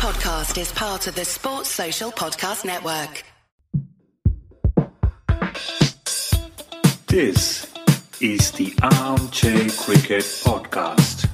[0.00, 3.22] podcast is part of the Sports Social Podcast Network.
[7.06, 7.70] This
[8.18, 11.28] is the Armchair Cricket Podcast.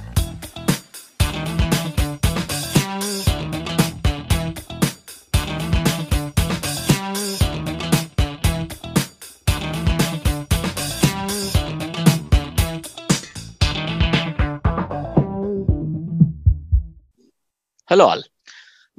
[17.87, 18.36] Hello, all.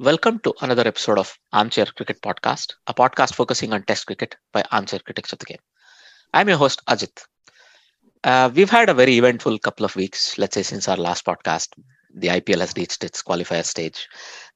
[0.01, 4.63] Welcome to another episode of Armchair Cricket Podcast, a podcast focusing on Test cricket by
[4.71, 5.57] armchair critics of the game.
[6.33, 7.25] I'm your host, Ajit.
[8.23, 11.67] Uh, we've had a very eventful couple of weeks, let's say, since our last podcast.
[12.15, 14.07] The IPL has reached its qualifier stage.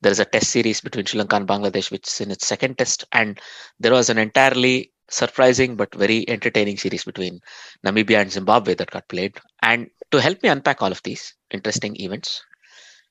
[0.01, 2.77] There is a test series between Sri Lanka and Bangladesh, which is in its second
[2.77, 3.37] test, and
[3.81, 7.41] there was an entirely surprising but very entertaining series between
[7.85, 9.37] Namibia and Zimbabwe that got played.
[9.62, 12.41] And to help me unpack all of these interesting events,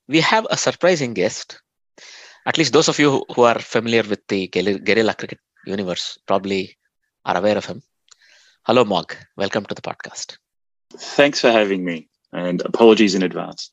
[0.07, 1.59] we have a surprising guest.
[2.45, 6.77] At least those of you who are familiar with the guerrilla cricket universe probably
[7.25, 7.81] are aware of him.
[8.63, 9.15] Hello, Mog.
[9.37, 10.37] Welcome to the podcast.
[10.97, 13.71] Thanks for having me, and apologies in advance.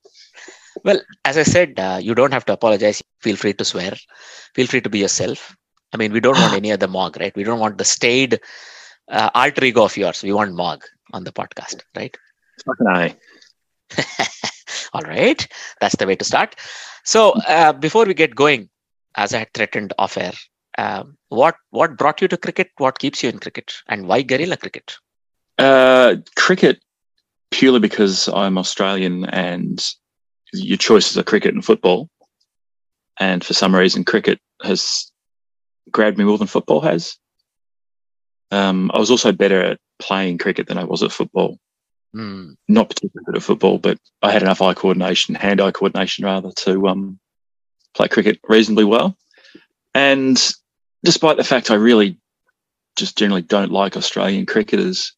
[0.85, 3.03] Well, as I said, uh, you don't have to apologize.
[3.21, 3.95] Feel free to swear.
[4.55, 5.57] Feel free to be yourself.
[5.93, 7.35] I mean, we don't want any other Mog, right?
[7.35, 8.41] We don't want the staid
[9.11, 10.23] uh, alter ego of yours.
[10.23, 12.17] We want Mog on the podcast, right?
[12.65, 13.17] Fucking I.
[14.93, 15.47] All right,
[15.81, 16.57] that's the way to start.
[17.05, 18.69] So uh, before we get going,
[19.17, 20.33] as I had threatened off air,
[20.79, 22.71] um, what what brought you to cricket?
[22.79, 24.97] What keeps you in cricket, and why guerrilla cricket?
[25.59, 26.81] Uh, cricket
[27.51, 29.85] purely because I'm Australian and
[30.53, 32.09] your choices are cricket and football.
[33.19, 35.13] And for some reason, cricket has
[35.91, 37.17] grabbed me more than football has.
[38.51, 41.59] Um, I was also better at playing cricket than I was at football.
[42.13, 42.53] Hmm.
[42.69, 46.89] Not particularly good at football, but I had enough eye coordination, hand-eye coordination rather, to
[46.89, 47.21] um,
[47.95, 49.17] play cricket reasonably well.
[49.95, 50.41] And
[51.05, 52.19] despite the fact I really
[52.97, 55.13] just generally don't like Australian cricketers,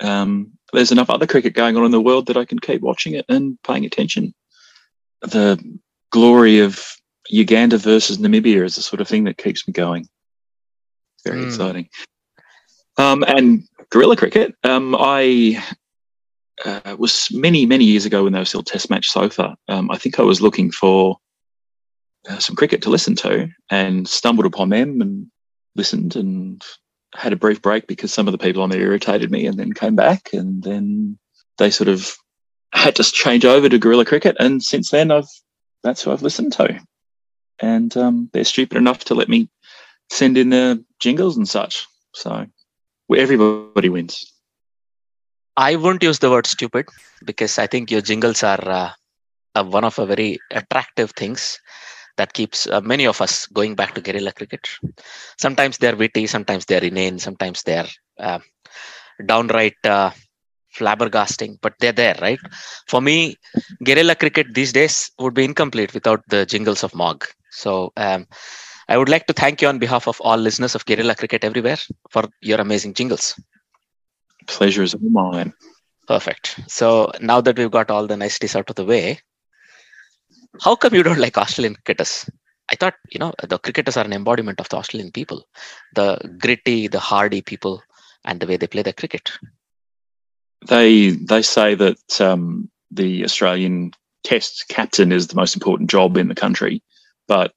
[0.00, 3.14] um, there's enough other cricket going on in the world that I can keep watching
[3.14, 4.34] it and paying attention.
[5.20, 5.62] The
[6.10, 6.96] glory of
[7.28, 10.08] Uganda versus Namibia is the sort of thing that keeps me going.
[11.24, 11.46] Very Mm.
[11.46, 11.88] exciting.
[12.96, 15.62] Um, and guerrilla cricket, um, I
[16.64, 19.56] uh, was many, many years ago when they were still Test Match Sofa.
[19.68, 21.18] Um, I think I was looking for
[22.28, 25.26] uh, some cricket to listen to and stumbled upon them and
[25.74, 26.62] listened and
[27.14, 29.72] had a brief break because some of the people on there irritated me and then
[29.72, 31.18] came back and then
[31.58, 32.14] they sort of
[32.72, 35.28] had to change over to guerrilla cricket and since then I've
[35.82, 36.80] that's who I've listened to
[37.60, 39.50] and um, they're stupid enough to let me
[40.10, 42.46] send in the jingles and such so
[43.14, 44.32] everybody wins
[45.56, 46.86] I won't use the word stupid
[47.24, 48.90] because I think your jingles are uh,
[49.54, 51.58] uh, one of a very attractive things
[52.16, 54.68] that keeps uh, many of us going back to guerrilla cricket.
[55.38, 58.38] Sometimes they're witty, sometimes they're inane, sometimes they're uh,
[59.26, 60.10] downright uh,
[60.76, 62.40] flabbergasting, but they're there, right?
[62.88, 63.36] For me,
[63.84, 67.26] guerrilla cricket these days would be incomplete without the jingles of Mog.
[67.50, 68.26] So um,
[68.88, 71.78] I would like to thank you on behalf of all listeners of guerrilla cricket everywhere
[72.10, 73.34] for your amazing jingles.
[74.46, 75.52] Pleasure is all mine
[76.08, 76.58] Perfect.
[76.68, 79.20] So now that we've got all the niceties out of the way,
[80.60, 82.28] how come you don't like Australian cricketers?
[82.70, 85.46] I thought, you know, the cricketers are an embodiment of the Australian people,
[85.94, 87.82] the gritty, the hardy people,
[88.24, 89.30] and the way they play their cricket.
[90.68, 93.92] they they say that um, the Australian
[94.24, 96.82] Test captain is the most important job in the country,
[97.26, 97.52] but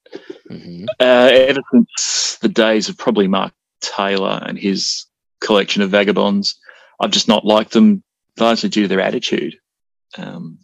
[0.50, 0.88] Mhm.
[1.00, 5.06] uh, ever since the days of probably Mark Taylor and his
[5.42, 6.56] collection of vagabonds,
[7.00, 8.04] I've just not liked them
[8.40, 9.58] largely due to their attitude.
[10.18, 10.60] Um,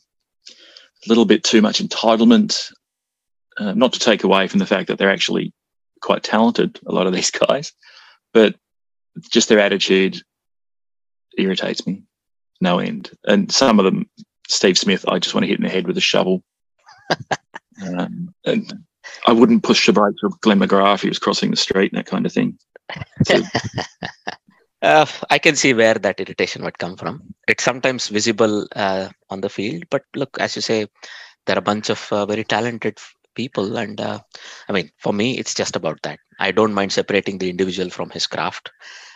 [0.50, 2.72] a little bit too much entitlement,
[3.58, 5.54] uh, not to take away from the fact that they're actually
[6.02, 7.74] quite talented, a lot of these guys,
[8.34, 8.56] but
[9.32, 10.22] just their attitude
[11.38, 12.04] irritates me
[12.62, 13.12] no end.
[13.26, 14.10] And some of them,
[14.48, 16.44] Steve Smith, I just want to hit in the head with a shovel.
[17.86, 18.72] um, and
[19.28, 22.00] I wouldn't push the brakes of Glenn McGrath if he was crossing the street and
[22.00, 22.58] that kind of thing.
[23.24, 23.42] So,
[24.82, 27.22] Uh, I can see where that irritation would come from.
[27.48, 30.88] It's sometimes visible uh, on the field, but look, as you say,
[31.46, 32.98] there are a bunch of uh, very talented
[33.36, 34.20] people, and uh,
[34.68, 36.20] I mean, for me, it's just about that.
[36.40, 38.72] I don't mind separating the individual from his craft,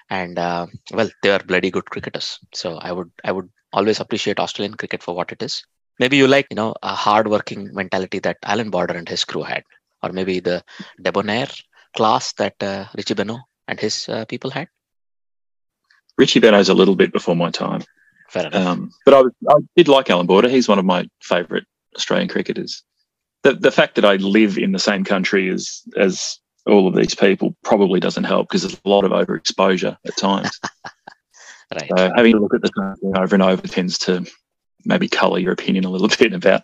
[0.09, 2.39] and uh, well, they are bloody good cricketers.
[2.53, 5.63] So I would, I would always appreciate Australian cricket for what it is.
[5.99, 9.63] Maybe you like, you know, a hard-working mentality that Alan Border and his crew had,
[10.03, 10.63] or maybe the
[11.01, 11.47] debonair
[11.95, 14.67] class that uh, Richie Benaud and his people had.
[16.17, 17.83] Richie Benaud's a little bit before my time.
[18.29, 18.65] Fair enough.
[18.65, 20.49] Um, but I, I did like Alan Border.
[20.49, 21.65] He's one of my favourite
[21.95, 22.83] Australian cricketers.
[23.43, 27.15] the the fact that I live in the same country as as all of these
[27.15, 30.59] people probably doesn't help because there's a lot of overexposure at times.
[31.73, 31.91] Right.
[31.97, 34.23] So having a look at the thing over and over tends to
[34.85, 36.61] maybe colour your opinion a little bit about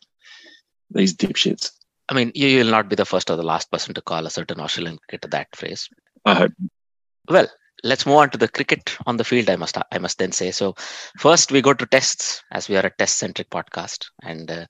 [0.92, 1.72] these dipshits.
[2.08, 4.30] I mean, you will not be the first or the last person to call a
[4.30, 5.90] certain Australian cricketer that phrase.
[6.24, 6.52] I hope.
[7.28, 7.48] Well,
[7.84, 9.50] let's move on to the cricket on the field.
[9.50, 10.76] I must I must then say so.
[11.18, 14.08] First, we go to tests as we are a test centric podcast.
[14.24, 14.66] And uh,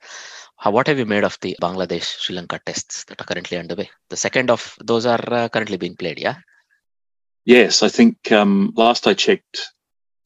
[0.58, 3.90] how, what have you made of the Bangladesh Sri Lanka tests that are currently underway?
[4.10, 6.20] The second of those are uh, currently being played.
[6.20, 6.36] Yeah.
[7.46, 9.74] Yes, I think um, last I checked,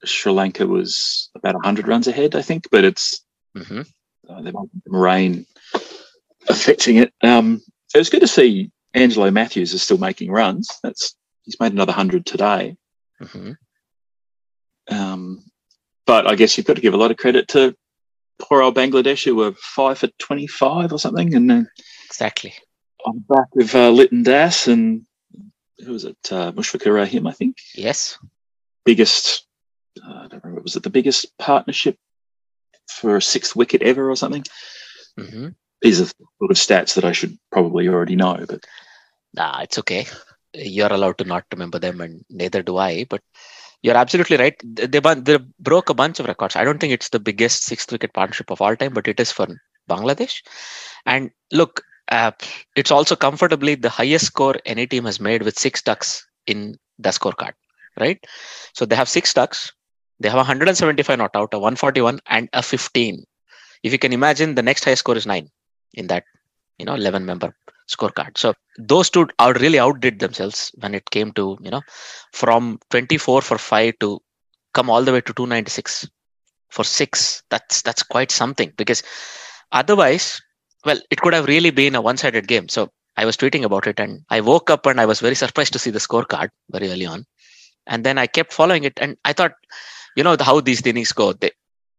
[0.04, 3.24] Sri Lanka was about 100 runs ahead, I think, but it's
[3.56, 3.82] hmm
[4.30, 5.46] uh, there might be some rain
[6.50, 7.14] affecting it.
[7.22, 7.62] Um,
[7.94, 10.70] it was good to see Angelo Mathews is still making runs.
[10.84, 11.16] That's
[11.46, 12.76] he's made another 100 today.
[13.20, 13.52] hmm
[14.90, 15.44] Um,
[16.06, 17.76] but I guess you've got to give a lot of credit to
[18.40, 21.34] poor old Bangladesh who were five for 25 or something.
[21.34, 21.70] And then
[22.06, 22.54] Exactly.
[23.06, 25.06] on the back of uh, Litton Das and
[25.80, 26.18] who was it?
[26.32, 27.58] Uh, Mushfiqur Rahim, I think.
[27.74, 28.18] Yes.
[28.86, 29.46] Biggest,
[30.06, 31.98] uh, I don't remember, was it the biggest partnership
[32.90, 34.44] for a sixth wicket ever or something?
[35.18, 35.50] hmm
[35.82, 38.64] These are sort of stats that I should probably already know, but
[39.34, 40.08] Nah, it's okay.
[40.58, 43.06] You're allowed to not remember them, and neither do I.
[43.10, 43.22] But
[43.82, 44.56] you're absolutely right.
[44.64, 46.56] They, they, broke a bunch of records.
[46.56, 49.32] I don't think it's the biggest sixth wicket partnership of all time, but it is
[49.32, 49.48] for
[49.90, 50.42] Bangladesh.
[51.06, 52.32] And look, uh,
[52.76, 57.10] it's also comfortably the highest score any team has made with six ducks in the
[57.10, 57.54] scorecard,
[58.00, 58.24] right?
[58.74, 59.72] So they have six ducks.
[60.20, 63.24] They have 175 not out, a 141, and a 15.
[63.84, 65.50] If you can imagine, the next highest score is nine
[65.94, 66.24] in that,
[66.80, 67.54] you know, 11 member
[67.88, 68.38] scorecard.
[68.38, 71.82] So those two out really outdid themselves when it came to you know
[72.34, 74.20] from 24 for five to
[74.74, 76.08] come all the way to 296
[76.70, 77.44] for six.
[77.50, 79.04] That's that's quite something because
[79.72, 80.42] otherwise,
[80.86, 82.70] well, it could have really been a one-sided game.
[82.70, 85.74] So I was tweeting about it and I woke up and I was very surprised
[85.74, 87.26] to see the scorecard very early on,
[87.88, 89.54] and then I kept following it and I thought,
[90.16, 91.34] you know, how these innings go.
[91.34, 91.52] They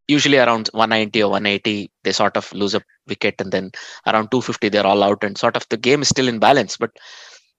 [0.09, 3.71] usually around 190 or 180 they sort of lose a wicket and then
[4.07, 6.77] around 250 they're all out and sort of the game is still in balance.
[6.77, 6.91] But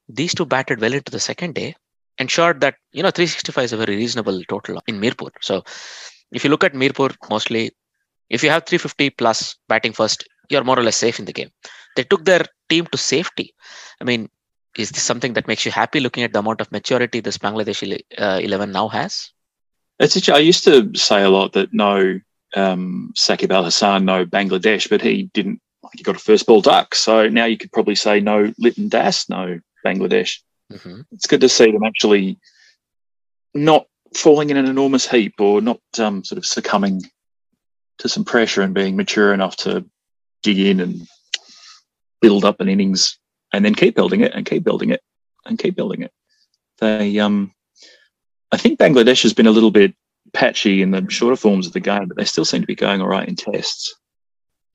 [0.07, 1.75] these two batted well into the second day
[2.17, 5.29] ensured that you know 365 is a very reasonable total in mirpur.
[5.41, 5.63] So
[6.31, 7.71] if you look at mirpur mostly
[8.29, 11.49] if you have 350 plus batting first you're more or less safe in the game.
[11.95, 13.53] They took their team to safety.
[14.01, 14.29] I mean
[14.77, 17.99] is this something that makes you happy looking at the amount of maturity this bangladesh
[18.17, 19.31] uh, 11 now has?
[19.99, 20.27] It's.
[20.27, 22.19] a- I used to say a lot that no
[22.55, 25.61] um, Shakib Al Hasan, no Bangladesh, but he didn't.
[25.93, 29.29] He got a first ball duck, so now you could probably say no Litton Das,
[29.29, 30.39] no Bangladesh.
[30.71, 31.05] Mhm.
[31.11, 32.37] It's good to see them actually
[33.53, 37.01] not falling in an enormous heap or not um, sort of succumbing
[37.99, 39.85] to some pressure and being mature enough to
[40.43, 41.07] dig in and
[42.21, 43.17] build up an innings
[43.53, 45.01] and then keep building it and keep building it
[45.45, 46.11] and keep building it.
[46.79, 47.53] They, um,
[48.51, 49.95] I think Bangladesh has been a little bit
[50.33, 53.01] patchy in the shorter forms of the game, but they still seem to be going
[53.01, 53.95] all right in tests.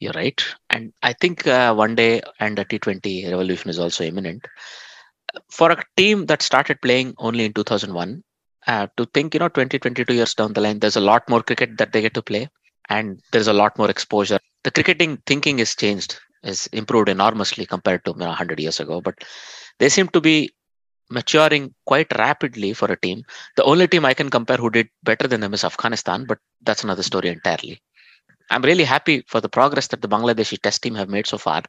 [0.00, 0.42] You're right.
[0.70, 4.46] And I think uh, one day and a T20 revolution is also imminent.
[5.50, 8.22] For a team that started playing only in 2001,
[8.66, 11.42] uh, to think, you know, 20, 22 years down the line, there's a lot more
[11.42, 12.48] cricket that they get to play
[12.88, 14.38] and there's a lot more exposure.
[14.64, 19.00] The cricketing thinking is changed, is improved enormously compared to you know, 100 years ago,
[19.00, 19.14] but
[19.78, 20.50] they seem to be
[21.12, 23.22] maturing quite rapidly for a team.
[23.56, 26.84] The only team I can compare who did better than them is Afghanistan, but that's
[26.84, 27.82] another story entirely.
[28.50, 31.62] I'm really happy for the progress that the Bangladeshi test team have made so far.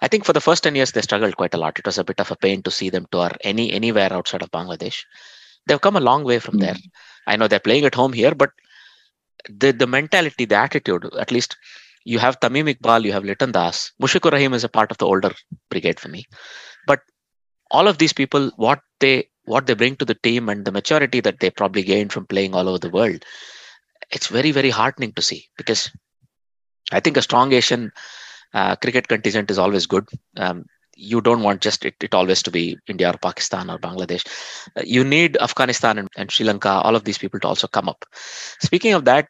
[0.00, 1.78] I think for the first 10 years they struggled quite a lot.
[1.78, 4.50] It was a bit of a pain to see them tour any anywhere outside of
[4.50, 5.04] Bangladesh.
[5.66, 6.74] They've come a long way from there.
[6.74, 7.32] Hmm.
[7.32, 8.50] I know they're playing at home here, but
[9.48, 11.56] the the mentality, the attitude, at least
[12.04, 13.92] you have Tamim Iqbal, you have Litton Das.
[14.00, 15.32] Mushfiqur Rahim is a part of the older
[15.70, 16.24] brigade for me.
[16.86, 17.00] But
[17.70, 21.20] all of these people, what they what they bring to the team and the maturity
[21.20, 23.24] that they probably gained from playing all over the world,
[24.10, 25.90] it's very, very heartening to see because
[26.92, 27.92] I think a strong Asian
[28.54, 30.08] uh, cricket contingent is always good.
[30.36, 34.26] Um, you don't want just it, it always to be India or Pakistan or Bangladesh.
[34.76, 37.88] Uh, you need Afghanistan and, and Sri Lanka, all of these people to also come
[37.88, 38.04] up.
[38.60, 39.28] Speaking of that,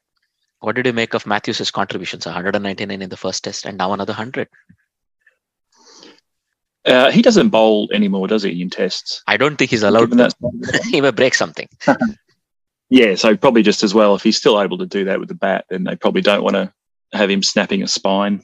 [0.61, 2.25] what did you make of mathews's contributions?
[2.25, 4.49] 199 in the first test and now another 100.
[6.87, 9.23] Uh, he doesn't bowl anymore, does he, in tests?
[9.27, 10.31] I don't think he's allowed to.
[10.91, 11.69] he may break something.
[12.91, 15.35] yeah, so probably just as well if he's still able to do that with the
[15.35, 16.73] bat, then they probably don't want to
[17.13, 18.43] have him snapping a spine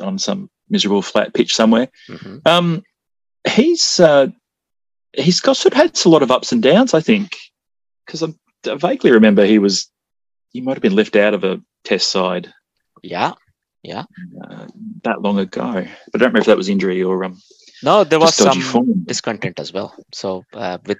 [0.00, 1.88] on some miserable flat pitch somewhere.
[2.08, 2.44] Mhm.
[2.46, 2.82] Um,
[3.48, 4.28] he's uh,
[5.12, 7.36] he's got sort of had a lot of ups and downs, I think,
[8.04, 8.34] because I
[8.76, 9.88] vaguely remember he was
[10.52, 12.52] he might have been left out of a test side
[13.02, 13.34] Yeah.
[13.82, 14.04] Yeah.
[14.50, 14.66] uh,
[15.04, 15.62] that long ago.
[15.62, 17.40] But I don't remember if that was injury or um,
[17.82, 19.04] No, there was some form.
[19.04, 19.94] discontent as well.
[20.12, 20.98] So uh, with,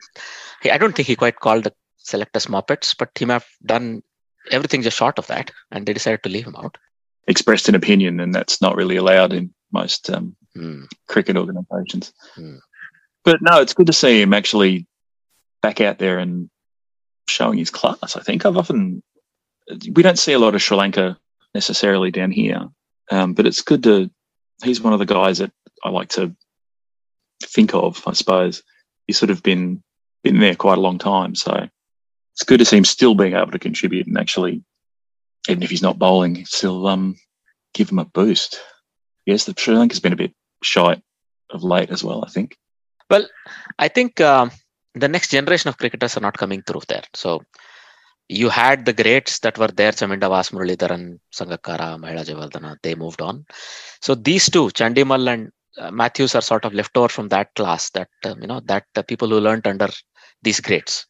[0.70, 4.02] I don't think he quite called the selectors Muppets, but he may have done
[4.50, 6.76] everything just short of that, and they decided to leave him out.
[7.28, 10.84] Expressed an opinion, and that's not really allowed in most um, Hmm.
[11.06, 12.14] cricket organisations.
[12.34, 12.56] Hmm.
[13.24, 14.86] But no, it's good to see him actually
[15.60, 16.48] back out there and
[17.28, 18.16] showing his class.
[18.16, 19.02] I think I've often
[19.92, 21.18] we don't see a lot of Sri Lanka
[21.54, 22.68] necessarily down here,
[23.10, 24.10] um, but it's good to.
[24.64, 25.52] He's one of the guys that
[25.84, 26.34] I like to
[27.42, 28.02] think of.
[28.06, 28.62] I suppose
[29.06, 29.82] he's sort of been
[30.22, 31.68] been there quite a long time, so
[32.34, 34.62] it's good to see him still being able to contribute and actually,
[35.48, 37.16] even if he's not bowling, still um,
[37.74, 38.60] give him a boost.
[39.24, 41.00] Yes, the Sri Lanka's been a bit shy
[41.50, 42.24] of late as well.
[42.24, 42.56] I think.
[43.08, 43.26] Well,
[43.78, 44.50] I think um,
[44.94, 47.04] the next generation of cricketers are not coming through there.
[47.14, 47.42] So
[48.28, 53.44] you had the greats that were there, Chaminda Vas, Sangakkara, Mahela Jayawardene, they moved on.
[54.00, 57.90] So these two, Chandimal and uh, Mathews are sort of left over from that class
[57.90, 59.88] that, um, you know, that uh, people who learned under
[60.42, 61.06] these greats.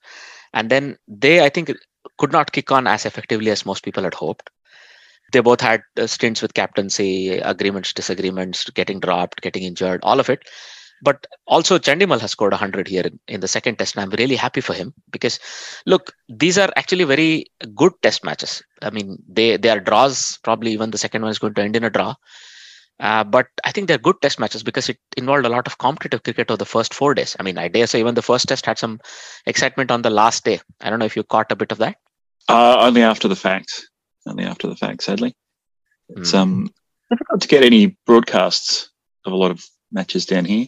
[0.52, 1.72] And then they, I think,
[2.18, 4.50] could not kick on as effectively as most people had hoped.
[5.32, 10.30] They both had uh, stints with captaincy, agreements, disagreements, getting dropped, getting injured, all of
[10.30, 10.48] it.
[11.02, 14.36] But also, Chandimal has scored 100 here in, in the second test, and I'm really
[14.36, 15.38] happy for him because,
[15.84, 18.62] look, these are actually very good test matches.
[18.80, 20.38] I mean, they they are draws.
[20.42, 22.14] Probably even the second one is going to end in a draw.
[22.98, 26.22] Uh, but I think they're good test matches because it involved a lot of competitive
[26.22, 27.36] cricket over the first four days.
[27.38, 29.00] I mean, I dare say even the first test had some
[29.46, 30.60] excitement on the last day.
[30.80, 31.96] I don't know if you caught a bit of that.
[32.48, 33.86] Uh, only after the fact.
[34.26, 35.34] Only after the fact, sadly.
[36.08, 36.36] It's Hmm.
[36.38, 36.70] um
[37.10, 38.90] difficult to get any broadcasts
[39.24, 40.66] of a lot of matches down here,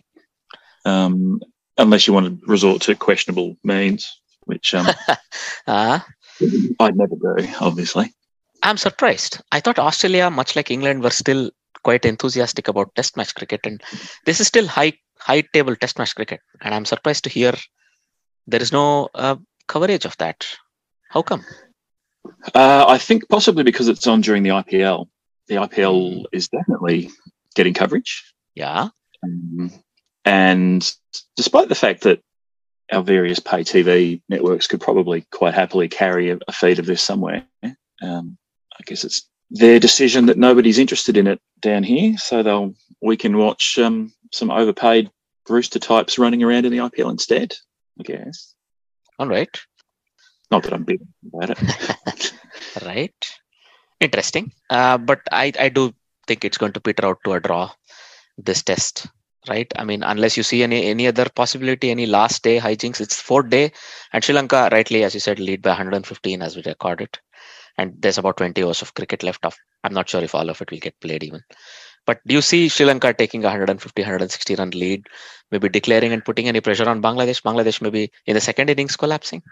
[0.84, 1.40] um,
[1.78, 4.86] unless you want to resort to questionable means, which um,
[5.66, 6.00] Uh,
[6.80, 8.12] I'd never do, obviously.
[8.62, 9.40] I'm surprised.
[9.52, 11.50] I thought Australia, much like England, were still
[11.88, 13.82] quite enthusiastic about Test match cricket, and
[14.26, 16.40] this is still high high table Test match cricket.
[16.60, 17.54] And I'm surprised to hear
[18.46, 20.46] there is no uh, coverage of that.
[21.08, 21.44] How come?
[22.54, 25.06] Uh, I think possibly because it's on during the IPL.
[25.46, 27.10] The IPL is definitely
[27.54, 28.34] getting coverage.
[28.54, 28.88] Yeah,
[29.22, 29.70] Um,
[30.24, 30.94] and
[31.36, 32.20] despite the fact that
[32.92, 37.02] our various pay TV networks could probably quite happily carry a, a feed of this
[37.02, 37.46] somewhere,
[38.02, 38.36] um,
[38.78, 42.16] I guess it's their decision that nobody's interested in it down here.
[42.18, 45.10] So they'll we can watch um, some overpaid
[45.48, 47.54] rooster types running around in the IPL instead.
[47.98, 48.54] I guess.
[49.18, 49.54] all right,
[50.50, 51.00] Not that I'm big
[51.32, 52.32] about it.
[52.84, 53.30] right.
[54.00, 54.52] Interesting.
[54.70, 55.92] Uh, but I I do
[56.26, 57.70] think it's going to peter out to a draw
[58.36, 59.06] this test.
[59.48, 59.72] Right.
[59.76, 63.48] I mean, unless you see any any other possibility, any last day hijinks, it's fourth
[63.48, 63.72] day,
[64.12, 67.18] and Sri Lanka, rightly as you said, lead by 115 as we record it.
[67.78, 69.56] And there's about 20 overs of cricket left off.
[69.84, 71.42] I'm not sure if all of it will get played even.
[72.06, 75.06] But do you see Sri Lanka taking a 150, 160 run lead,
[75.50, 77.42] maybe declaring and putting any pressure on Bangladesh?
[77.42, 79.42] Bangladesh maybe in the second innings collapsing?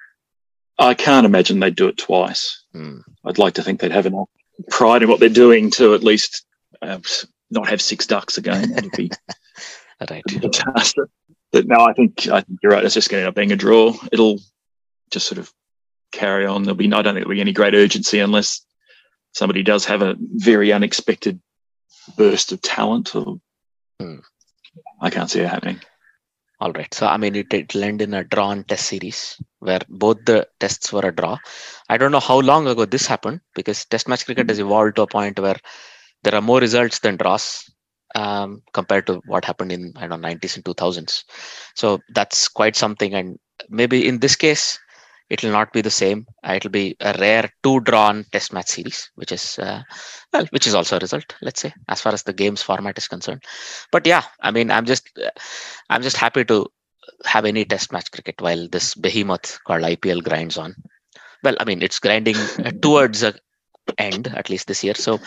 [0.78, 2.64] I can't imagine they'd do it twice.
[2.72, 2.98] Hmm.
[3.24, 4.28] I'd like to think they'd have enough
[4.70, 6.44] pride in what they're doing to at least
[6.82, 6.98] uh,
[7.50, 8.72] not have six ducks again.
[8.72, 9.10] That'd be
[10.10, 10.22] Right.
[10.34, 11.08] a disaster.
[11.52, 12.84] But no, I think I think you're right.
[12.84, 13.94] It's just going to end up being a draw.
[14.12, 14.38] It'll
[15.10, 15.50] just sort of
[16.12, 16.62] carry on.
[16.62, 18.60] There'll be I don't think there'll be any great urgency unless
[19.32, 21.40] somebody does have a very unexpected
[22.16, 23.14] burst of talent.
[23.14, 23.40] Or
[24.00, 24.18] Hmm.
[25.00, 25.80] I can't see it happening.
[26.60, 26.92] All right.
[26.92, 30.92] So, I mean, it, it'll end in a drawn test series where both the tests
[30.92, 31.36] were a draw.
[31.88, 35.02] I don't know how long ago this happened because test match cricket has evolved to
[35.02, 35.56] a point where
[36.24, 37.70] there are more results than draws
[38.14, 41.24] um, compared to what happened in, I don't know, 90s and 2000s.
[41.74, 43.12] So that's quite something.
[43.14, 44.78] And maybe in this case,
[45.28, 46.26] it will not be the same.
[46.44, 49.82] Uh, it'll be a rare two drawn test match series, which is, uh,
[50.32, 53.08] well, which is also a result, let's say, as far as the game's format is
[53.08, 53.42] concerned.
[53.90, 55.30] But yeah, I mean, I'm just, uh,
[55.90, 56.66] I'm just happy to
[57.24, 60.74] have any test match cricket while this behemoth called IPL grinds on.
[61.42, 63.34] Well, I mean, it's grinding uh, towards a
[63.98, 64.94] end at least this year.
[64.94, 65.20] So,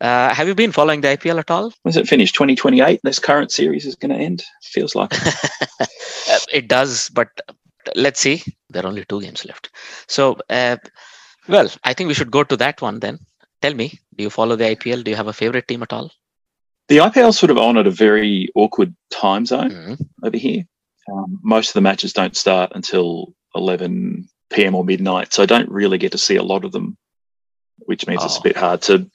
[0.00, 1.72] uh, have you been following the IPL at all?
[1.84, 3.00] Was it finished 2028?
[3.02, 4.44] This current series is going to end.
[4.62, 5.12] Feels like
[6.52, 7.28] it does, but
[7.96, 8.42] let's see.
[8.70, 9.70] There are only two games left.
[10.08, 10.76] So, uh,
[11.48, 13.18] well, I think we should go to that one then.
[13.62, 15.04] Tell me, do you follow the IPL?
[15.04, 16.10] Do you have a favorite team at all?
[16.88, 19.70] the IPL sort of on at a very awkward time zone.
[19.70, 20.06] Mhm.
[20.22, 20.64] over here.
[21.10, 24.74] Um, most of the matches don't start until 11 p.m.
[24.74, 26.98] or midnight, so I don't really get to see a lot of them,
[27.86, 28.42] which means it's a Oh.
[28.42, 29.10] bit hard to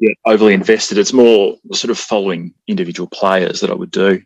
[0.00, 0.96] get overly invested.
[0.96, 4.22] It's more sort of following individual players that I would do,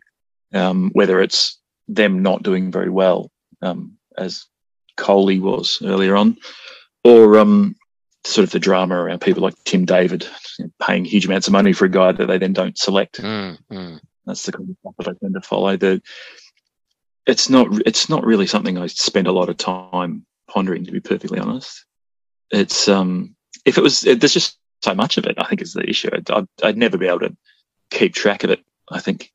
[0.53, 1.57] um, whether it's
[1.89, 3.29] them not doing very well,
[3.65, 4.45] um, as
[4.97, 6.37] Kohli was earlier on,
[7.03, 7.75] or um,
[8.23, 11.53] sort of the drama around people like Tim David you know, paying huge amounts of
[11.53, 13.21] money for a guy that they then don't select.
[13.21, 13.99] Mm, mm.
[14.25, 15.77] That's the kind of stuff that I tend to follow.
[15.77, 16.01] The
[17.27, 20.99] it's not it's not really something I spend a lot of time pondering, to be
[20.99, 21.85] perfectly honest.
[22.51, 25.35] It's um if it was it, there's just so much of it.
[25.37, 26.09] I think is the issue.
[26.13, 27.35] I'd, I'd, never be able to
[27.89, 28.63] keep track of it.
[28.91, 29.31] I think.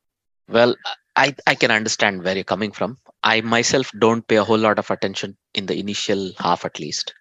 [0.47, 0.75] Well,
[1.15, 2.97] I, I can understand where you're coming from.
[3.23, 7.13] I myself don't pay a whole lot of attention in the initial half at least.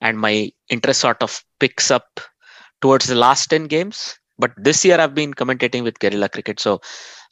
[0.00, 2.20] And my interest sort of picks up
[2.80, 4.18] towards the last 10 games.
[4.38, 6.60] But this year I've been commentating with Guerrilla Cricket.
[6.60, 6.80] So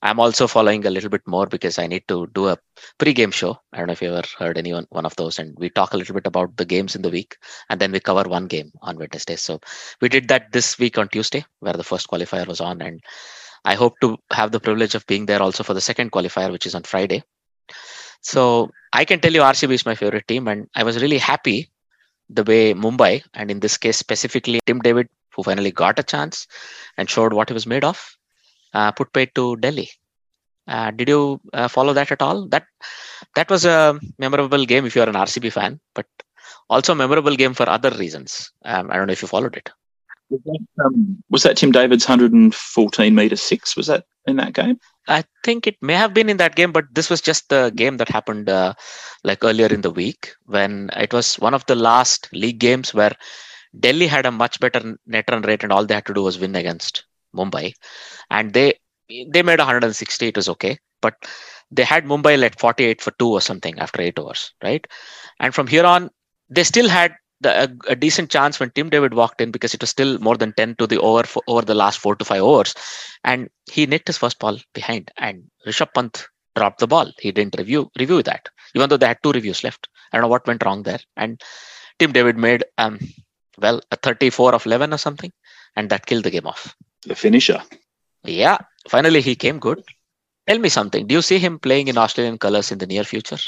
[0.04, 2.58] I'm also following a little bit more because I need to do a
[2.98, 3.58] pre-game show.
[3.72, 5.96] I don't know if you ever heard anyone one of those, and we talk a
[5.96, 7.38] little bit about the games in the week,
[7.70, 9.36] and then we cover one game on Wednesday.
[9.36, 9.60] So
[10.02, 13.00] we did that this week on Tuesday, where the first qualifier was on, and
[13.64, 16.66] I hope to have the privilege of being there also for the second qualifier, which
[16.66, 17.22] is on Friday.
[18.20, 21.70] So I can tell you RCB is my favorite team, and I was really happy
[22.30, 26.46] the way Mumbai, and in this case specifically Tim David, who finally got a chance
[26.96, 28.16] and showed what he was made of,
[28.72, 29.90] uh, put paid to Delhi.
[30.66, 32.46] Uh, did you uh, follow that at all?
[32.48, 32.66] That
[33.34, 36.06] that was a memorable game if you're an RCB fan, but
[36.70, 38.52] also a memorable game for other reasons.
[38.64, 39.68] Um, I don't know if you followed it.
[40.30, 43.76] Was that, um, was that Tim David's 114 meter six?
[43.76, 44.80] Was that in that game?
[45.06, 47.98] I think it may have been in that game, but this was just the game
[47.98, 48.74] that happened uh,
[49.22, 53.12] like earlier in the week when it was one of the last league games where
[53.78, 56.38] Delhi had a much better net run rate and all they had to do was
[56.38, 57.74] win against Mumbai,
[58.30, 58.74] and they
[59.32, 60.28] they made 160.
[60.28, 61.14] It was okay, but
[61.70, 64.86] they had Mumbai at 48 for two or something after eight overs, right?
[65.40, 66.10] And from here on,
[66.48, 69.80] they still had the, a, a, decent chance when Tim David walked in because it
[69.80, 72.42] was still more than 10 to the over for, over the last four to five
[72.42, 72.74] overs,
[73.22, 77.12] and he nicked his first ball behind, and Rishabh Pant dropped the ball.
[77.18, 79.88] He didn't review review that, even though they had two reviews left.
[80.12, 81.40] I don't know what went wrong there, and
[81.98, 82.98] Tim David made um
[83.58, 85.32] well a 34 of 11 or something,
[85.76, 86.74] and that killed the game off
[87.06, 87.62] the finisher.
[88.24, 88.58] Yeah,
[88.88, 89.84] finally he came good.
[90.46, 91.06] Tell me something.
[91.06, 93.38] Do you see him playing in Australian colours in the near future?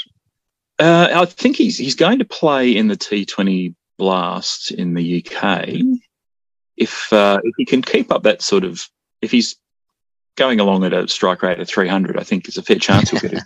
[0.79, 5.69] Uh, I think he's he's going to play in the T20 Blast in the UK.
[6.75, 8.87] If uh, if he can keep up that sort of,
[9.21, 9.55] if he's
[10.35, 13.19] going along at a strike rate of 300, I think there's a fair chance he'll
[13.19, 13.43] get it.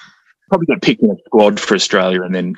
[0.48, 2.54] Probably get picked in a squad for Australia and then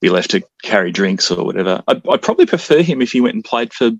[0.00, 1.82] be left to carry drinks or whatever.
[1.86, 3.92] I'd, I'd probably prefer him if he went and played for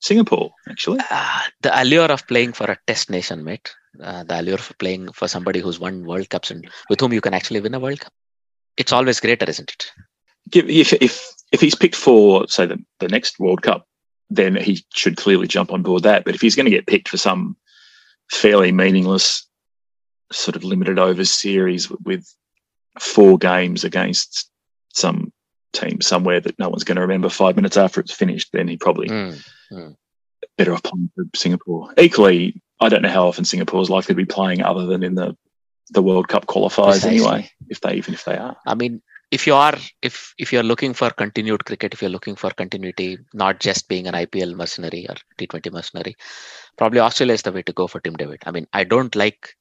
[0.00, 1.00] Singapore, actually.
[1.10, 3.74] Uh, the allure of playing for a test nation, mate.
[4.00, 7.20] Uh, the allure of playing for somebody who's won World Cups and with whom you
[7.20, 8.12] can actually win a World Cup.
[8.76, 9.92] It's always greater, isn't it?
[10.52, 13.86] If if if he's picked for say the, the next World Cup,
[14.28, 16.24] then he should clearly jump on board that.
[16.24, 17.56] But if he's going to get picked for some
[18.30, 19.46] fairly meaningless
[20.32, 22.32] sort of limited over series with
[22.98, 24.48] four games against
[24.92, 25.32] some
[25.72, 28.76] team somewhere that no one's going to remember five minutes after it's finished, then he
[28.76, 29.96] probably mm, mm.
[30.56, 31.92] better off playing for Singapore.
[31.98, 35.14] Equally, I don't know how often Singapore is likely to be playing other than in
[35.14, 35.36] the
[35.92, 37.16] the World Cup qualifiers Precisely.
[37.16, 38.56] anyway, if they even if they are.
[38.64, 42.36] I mean, if you are if if you're looking for continued cricket, if you're looking
[42.36, 46.16] for continuity, not just being an IPL mercenary or T20 mercenary,
[46.76, 48.42] probably Australia is the way to go for Tim David.
[48.44, 49.54] I mean, I don't like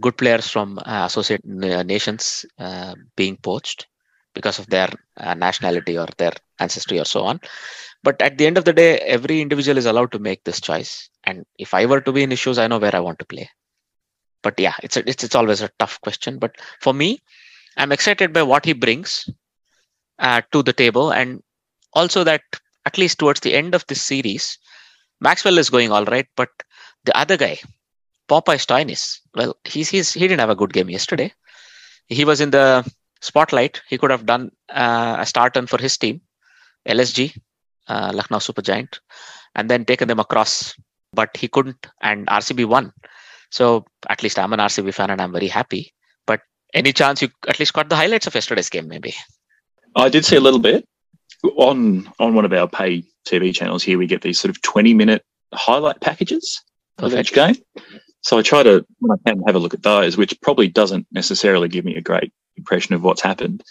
[0.00, 3.86] good players from uh, associate nations uh, being poached
[4.34, 7.40] because of their uh, nationality or their ancestry or so on.
[8.02, 11.10] But at the end of the day every individual is allowed to make this choice.
[11.24, 13.50] And if i were to be in issues i know where i want to play.
[14.42, 16.38] But yeah it's a, it's, it's always a tough question.
[16.38, 17.20] But for me
[17.76, 19.28] i'm excited by what he brings
[20.18, 21.42] uh, to the table and
[21.94, 22.42] also that
[22.86, 24.58] at least towards the end of this series
[25.20, 26.50] maxwell is going all right but
[27.04, 27.58] the other guy
[28.32, 31.32] Popeye Stoinis, well, he's, he's he didn't have a good game yesterday.
[32.06, 33.82] He was in the spotlight.
[33.88, 36.22] He could have done uh, a start run for his team,
[36.88, 37.36] LSG,
[37.88, 39.00] uh, Lucknow Super Giant,
[39.54, 40.74] and then taken them across.
[41.12, 42.92] But he couldn't, and RCB won.
[43.50, 45.92] So at least I'm an RCB fan, and I'm very happy.
[46.74, 49.14] Any chance you at least got the highlights of yesterday's game, maybe?
[49.94, 50.86] I did see a little bit
[51.56, 53.82] on on one of our pay TV channels.
[53.82, 56.62] Here we get these sort of 20 minute highlight packages
[56.96, 57.14] Perfect.
[57.14, 57.56] of each game.
[58.22, 61.06] So I try to, when I can, have a look at those, which probably doesn't
[61.10, 63.64] necessarily give me a great impression of what's happened,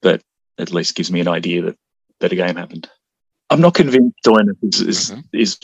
[0.00, 0.22] but
[0.58, 1.76] at least gives me an idea that,
[2.20, 2.88] that a game happened.
[3.50, 5.20] I'm not convinced Stoinis is, is, mm-hmm.
[5.32, 5.58] is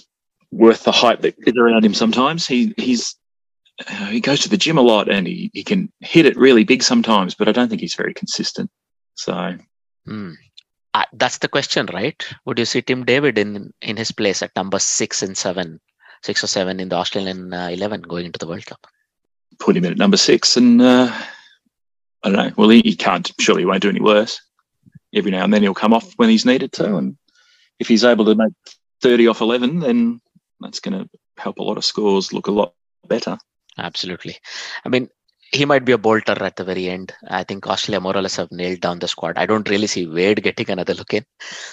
[0.51, 2.47] worth the hype that is around him sometimes.
[2.47, 3.17] He he's
[3.89, 6.65] uh, he goes to the gym a lot and he, he can hit it really
[6.65, 8.71] big sometimes, but I don't think he's very consistent.
[9.15, 9.57] So
[10.09, 10.35] mm.
[10.95, 12.25] uh, that's the question, right?
[12.45, 15.81] Would you see Tim David in in his place at number six and seven,
[16.23, 18.87] six or seven in the Australian uh, eleven going into the World Cup?
[19.59, 21.13] Put him in at number six and uh,
[22.23, 22.53] I don't know.
[22.57, 23.31] Well, he, he can't.
[23.41, 24.41] Surely he won't do any worse.
[25.15, 27.19] Every now and then he'll come off when he's needed to, and
[27.79, 28.53] if he's able to make
[29.03, 30.21] 30 off 11, then
[30.61, 32.73] that's going to help a lot of scores look a lot
[33.07, 33.37] better.
[33.79, 34.37] Absolutely.
[34.85, 35.09] I mean,
[35.53, 37.13] he might be a bolter at the very end.
[37.29, 39.37] I think Australia more or less have nailed down the squad.
[39.37, 41.25] I don't really see Wade getting another look in,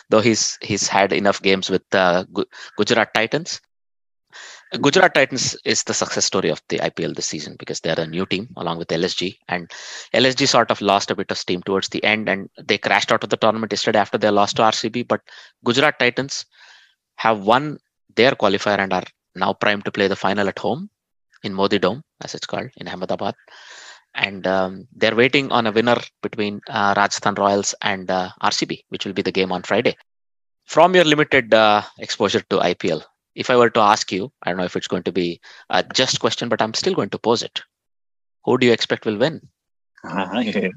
[0.09, 2.25] though he's he's had enough games with uh,
[2.77, 3.61] Gujarat Titans.
[4.81, 8.25] Gujarat Titans is the success story of the IPL this season because they're a new
[8.25, 9.71] team along with LSG, and
[10.13, 13.23] LSG sort of lost a bit of steam towards the end, and they crashed out
[13.23, 15.07] of the tournament yesterday after their loss to RCB.
[15.07, 15.21] But
[15.63, 16.45] Gujarat Titans
[17.15, 17.79] have won
[18.15, 20.89] their qualifier and are now primed to play the final at home
[21.43, 23.35] in Modi Dome, as it's called, in Ahmedabad.
[24.15, 29.05] And um, they're waiting on a winner between uh, Rajasthan Royals and uh, RCB, which
[29.05, 29.95] will be the game on Friday.
[30.65, 33.03] From your limited uh, exposure to IPL,
[33.35, 35.83] if I were to ask you, I don't know if it's going to be a
[35.83, 37.61] just question, but I'm still going to pose it.
[38.45, 39.47] Who do you expect will win?
[40.03, 40.69] Uh, yeah.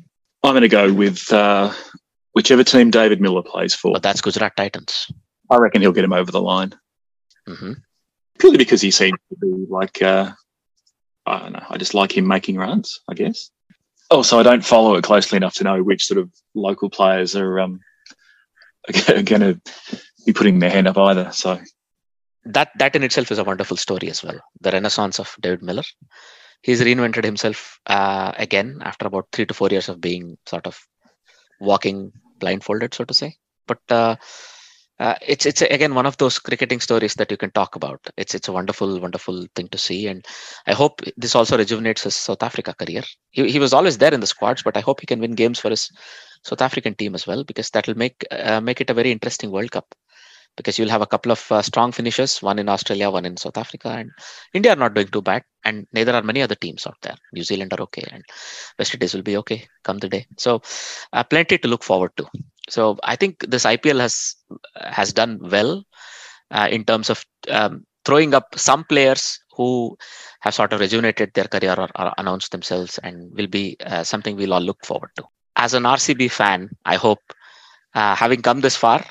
[0.45, 1.73] I'm going to go with uh,
[2.33, 3.97] whichever team David Miller plays for.
[3.97, 5.11] Oh, that's Gujarat Titans.
[5.51, 6.75] I reckon he'll get him over the line.
[7.49, 7.73] Mm-hmm.
[8.39, 10.33] Purely because he seems to be like uh,
[11.27, 11.65] I don't know.
[11.69, 13.51] I just like him making runs, I guess.
[14.11, 17.61] Also, I don't follow it closely enough to know which sort of local players are
[17.61, 17.81] um,
[19.07, 19.61] going to
[20.27, 21.31] be putting their hand up either.
[21.33, 21.61] So
[22.45, 24.39] that that in itself is a wonderful story as well.
[24.61, 25.85] The renaissance of David Miller.
[26.63, 30.79] He's reinvented himself uh, again after about three to four years of being sort of
[31.61, 33.37] walking blindfolded, so to say.
[33.67, 34.17] But uh,
[35.03, 38.01] uh, it's it's again one of those cricketing stories that you can talk about.
[38.17, 40.25] It's it's a wonderful wonderful thing to see, and
[40.67, 43.03] I hope this also rejuvenates his South Africa career.
[43.31, 45.59] He he was always there in the squads, but I hope he can win games
[45.59, 45.91] for his
[46.45, 49.51] South African team as well because that will make uh, make it a very interesting
[49.51, 49.95] World Cup.
[50.57, 53.57] Because you'll have a couple of uh, strong finishes, one in Australia, one in South
[53.57, 54.11] Africa, and
[54.53, 57.17] India are not doing too bad, and neither are many other teams out there.
[57.33, 58.23] New Zealand are okay, and
[58.79, 60.27] West Indies will be okay come the day.
[60.37, 60.61] So,
[61.15, 62.27] uh, plenty to look forward to.
[62.69, 64.37] So I think this IPL has
[64.77, 65.85] has done well
[66.51, 69.97] uh, in terms of um, throwing up some players who
[70.41, 74.37] have sort of rejuvenated their career or, or announced themselves and will be uh, something
[74.37, 75.25] we'll all look forward to.
[75.57, 77.21] As an RCB fan, I hope
[77.95, 79.05] uh, having come this far,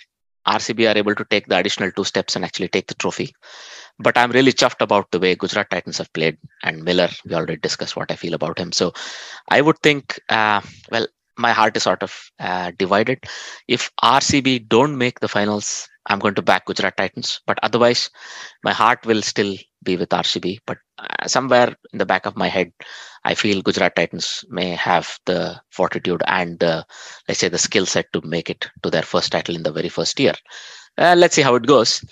[0.47, 3.33] RCB are able to take the additional two steps and actually take the trophy.
[3.99, 7.09] But I'm really chuffed about the way Gujarat Titans have played and Miller.
[7.25, 8.71] We already discussed what I feel about him.
[8.71, 8.93] So
[9.49, 10.61] I would think, uh,
[10.91, 11.07] well,
[11.38, 13.20] my heart is sort of uh, divided.
[13.67, 17.41] If RCB don't make the finals, I'm going to back Gujarat Titans.
[17.46, 18.10] But otherwise,
[18.63, 20.60] my heart will still be with RCB.
[20.65, 22.72] But uh, somewhere in the back of my head,
[23.24, 26.86] I feel Gujarat Titans may have the fortitude and the,
[27.28, 29.89] let's say, the skill set to make it to their first title in the very
[29.89, 30.34] first year.
[30.98, 32.04] Uh, let's see how it goes.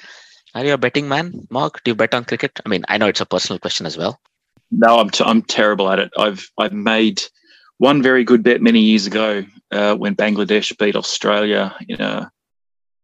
[0.55, 1.79] Are you a betting man, Mog?
[1.83, 2.59] Do you bet on cricket?
[2.65, 4.19] I mean, I know it's a personal question as well.
[4.71, 6.11] No, I'm t- I'm terrible at it.
[6.17, 7.21] I've I've made
[7.79, 12.31] one very good bet many years ago uh, when Bangladesh beat Australia in a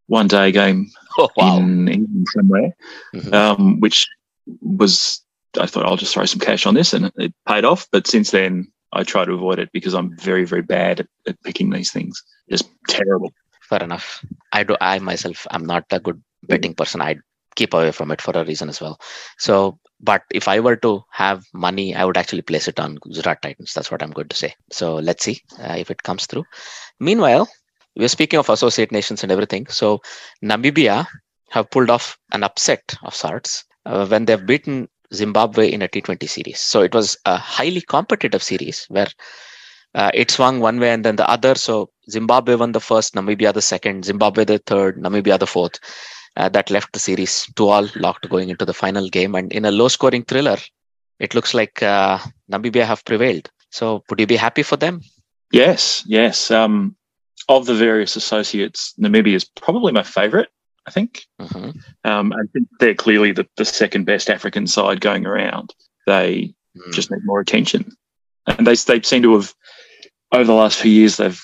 [0.07, 1.57] one day game oh, wow.
[1.57, 2.75] in England somewhere,
[3.13, 3.33] mm-hmm.
[3.33, 4.07] um, which
[4.61, 5.21] was,
[5.59, 7.87] I thought I'll just throw some cash on this and it paid off.
[7.91, 11.41] But since then, I try to avoid it because I'm very, very bad at, at
[11.43, 12.21] picking these things.
[12.49, 13.33] Just terrible.
[13.61, 14.23] Fair enough.
[14.51, 14.75] I do.
[14.79, 17.01] I myself, I'm not a good betting person.
[17.01, 17.15] I
[17.55, 18.99] keep away from it for a reason as well.
[19.37, 23.41] So but if I were to have money, I would actually place it on Gujarat
[23.41, 23.73] Titans.
[23.73, 24.53] That's what I'm going to say.
[24.71, 26.43] So let's see uh, if it comes through.
[26.99, 27.47] Meanwhile,
[27.95, 29.67] we're speaking of associate nations and everything.
[29.67, 30.01] So
[30.43, 31.07] Namibia
[31.51, 36.27] have pulled off an upset of sorts uh, when they've beaten Zimbabwe in a T20
[36.27, 36.59] series.
[36.59, 39.07] So it was a highly competitive series where
[39.93, 41.55] uh, it swung one way and then the other.
[41.55, 45.79] So Zimbabwe won the first, Namibia the second, Zimbabwe the third, Namibia the fourth
[46.37, 49.35] uh, that left the series two all locked going into the final game.
[49.35, 50.57] And in a low scoring thriller,
[51.19, 52.19] it looks like uh,
[52.51, 53.49] Namibia have prevailed.
[53.69, 55.01] So would you be happy for them?
[55.51, 56.51] Yes, yes.
[56.51, 56.95] Um,
[57.47, 60.47] of the various associates, Namibia is probably my favourite.
[60.87, 61.25] I think.
[61.41, 61.71] Mm-hmm.
[62.03, 65.73] Um, I think they're clearly the, the second best African side going around.
[66.05, 66.93] They mm.
[66.93, 67.91] just need more attention,
[68.45, 69.53] and they they seem to have
[70.31, 71.43] over the last few years they've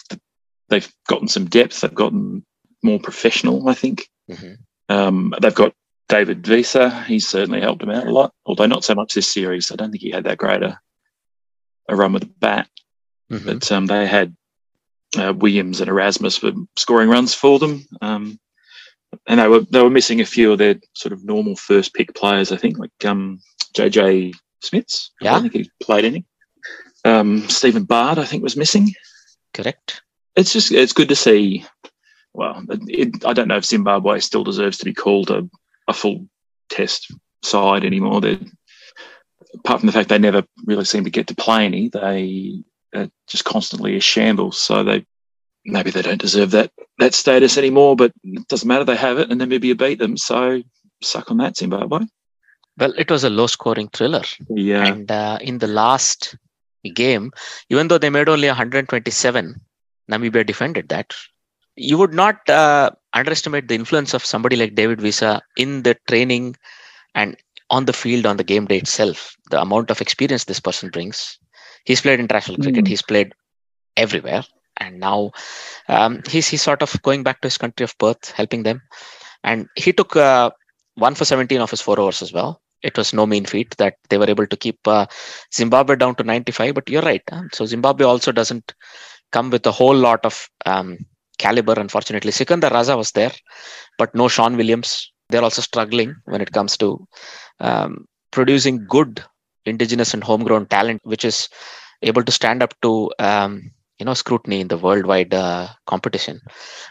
[0.70, 1.82] they've gotten some depth.
[1.82, 2.46] They've gotten
[2.84, 3.68] more professional.
[3.68, 4.08] I think.
[4.30, 4.54] Mm-hmm.
[4.92, 5.74] Um, they've got
[6.10, 7.06] David Wiese.
[7.08, 9.72] He's certainly helped them out a lot, although not so much this series.
[9.72, 10.78] I don't think he had that great a,
[11.88, 12.68] a run with the bat.
[13.32, 13.46] Mm-hmm.
[13.46, 14.36] But um, they had
[15.18, 17.86] uh, Williams and Erasmus for scoring runs for them.
[18.02, 18.40] Um,
[19.28, 22.14] and they were they were missing a few of their sort of normal first pick
[22.14, 22.52] players.
[22.52, 23.40] I think like um,
[23.76, 25.10] JJ Smits.
[25.22, 26.26] Yeah, I don't think he played any.
[27.04, 28.94] Um, Stephan Baard, I think, was missing.
[29.54, 30.02] Correct.
[30.36, 31.66] It's just it's good to see
[32.34, 35.48] well, it, I don't know if Zimbabwe still deserves to be called a,
[35.88, 36.28] a full
[36.70, 37.14] test
[37.44, 38.22] side anymore.
[38.22, 38.40] They're,
[39.56, 42.64] apart from the fact they never really seem to get to play any, they
[42.96, 44.60] are just constantly a shambles.
[44.60, 45.06] So they
[45.66, 48.86] maybe they don't deserve that that status anymore, but it doesn't matter.
[48.86, 50.18] They have it, and Namibia beat them.
[50.18, 50.62] So
[51.02, 52.06] suck on that, Zimbabwe.
[52.78, 54.24] Well, it was a low scoring thriller.
[54.50, 54.86] Yeah.
[54.86, 56.36] And uh, in the last
[56.94, 57.32] game,
[57.70, 59.62] even though they made only 127,
[60.10, 61.14] Namibia defended that.
[61.82, 65.24] You would not uh, underestimate the influence of somebody like David Wiese
[65.58, 66.56] in the training
[67.16, 67.36] and
[67.70, 69.36] on the field on the game day itself.
[69.50, 71.40] The amount of experience this person brings.
[71.86, 72.86] He's played international cricket.
[72.86, 72.88] Mm.
[72.88, 73.34] He's played
[73.98, 74.44] everywhere,
[74.78, 75.32] and now
[75.88, 78.82] um, he's he's sort of going back to his country of birth, helping them.
[79.44, 80.52] And he took uh,
[80.96, 82.62] one for 17 of his four overs as well.
[82.84, 85.08] It was no mean feat that they were able to keep uh,
[85.54, 86.76] Zimbabwe down to 95.
[86.76, 87.24] But you're right.
[87.30, 87.44] huh?
[87.54, 88.74] So Zimbabwe also doesn't
[89.32, 90.98] come with a whole lot of um,
[91.38, 91.74] caliber.
[91.74, 93.32] Unfortunately, Sikandar Raza was there,
[93.98, 95.12] but no Sean Williams.
[95.30, 97.08] They're also struggling when it comes to
[97.60, 99.24] um, producing good
[99.66, 101.48] indigenous and homegrown talent, which is
[102.02, 106.42] able to stand up to um, you know scrutiny in the worldwide uh, competition.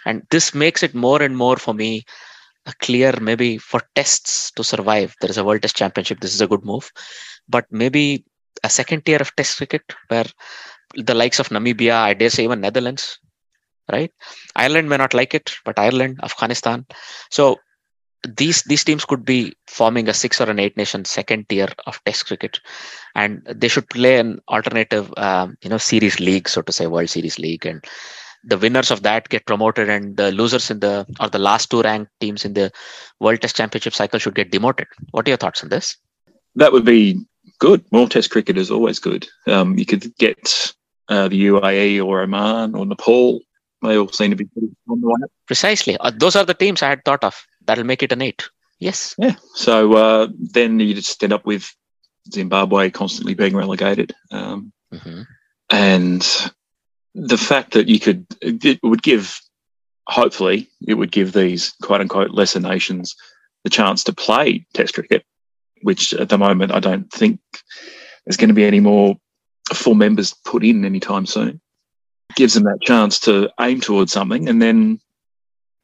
[0.06, 2.04] And this makes it more and more for me
[2.66, 5.14] a clear maybe for tests to survive.
[5.20, 6.20] There is a World Test Championship.
[6.20, 6.90] This is a good move,
[7.48, 8.24] but maybe
[8.62, 10.26] a second tier of Test cricket where
[10.94, 13.18] the likes of Namibia, I dare say even Netherlands,
[13.90, 14.12] right?
[14.56, 16.86] Ireland may not like it, but Ireland, Afghanistan.
[17.30, 17.58] So
[18.36, 22.02] these these teams could be forming a six or an eight nation second tier of
[22.04, 22.60] Test cricket,
[23.14, 27.08] and they should play an alternative, um, you know, series league, so to say, World
[27.08, 27.82] Series league, and
[28.44, 31.82] the winners of that get promoted, and the losers in the or the last two
[31.82, 32.70] ranked teams in the
[33.20, 34.86] World Test Championship cycle should get demoted.
[35.12, 35.96] What are your thoughts on this?
[36.56, 37.24] That would be
[37.58, 37.84] good.
[37.90, 39.26] More Test cricket is always good.
[39.46, 40.72] Um, you could get
[41.08, 43.40] uh, the UAE or Oman or Nepal.
[43.82, 44.46] They all seem to be
[44.88, 45.30] on the way up.
[45.46, 47.34] Precisely, uh, those are the teams I had thought of.
[47.64, 48.48] That'll make it an eight.
[48.78, 49.14] Yes.
[49.18, 49.36] Yeah.
[49.54, 51.74] So uh, then you just end up with
[52.32, 54.14] Zimbabwe constantly being relegated.
[54.30, 55.22] Um, hmm
[55.72, 56.50] and
[57.14, 59.40] the fact that you could, it would give,
[60.08, 63.14] hopefully, it would give these quote unquote lesser nations
[63.64, 65.24] the chance to play Test cricket,
[65.82, 67.40] which at the moment I don't think
[68.24, 69.16] there's going to be any more
[69.72, 71.60] full members put in anytime soon.
[72.36, 75.00] Gives them that chance to aim towards something and then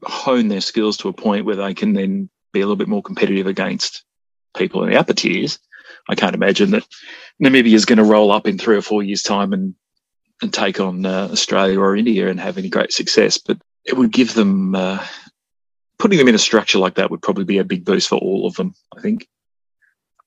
[0.03, 3.03] hone their skills to a point where they can then be a little bit more
[3.03, 4.05] competitive against
[4.57, 5.59] people in the upper tiers.
[6.09, 6.87] I can't imagine that
[7.43, 9.75] Namibia is going to roll up in three or four years' time and
[10.43, 13.39] and take on uh, Australia or India and have any great success.
[13.39, 15.03] But it would give them uh,
[15.99, 18.47] putting them in a structure like that would probably be a big boost for all
[18.47, 18.75] of them.
[18.97, 19.29] I think.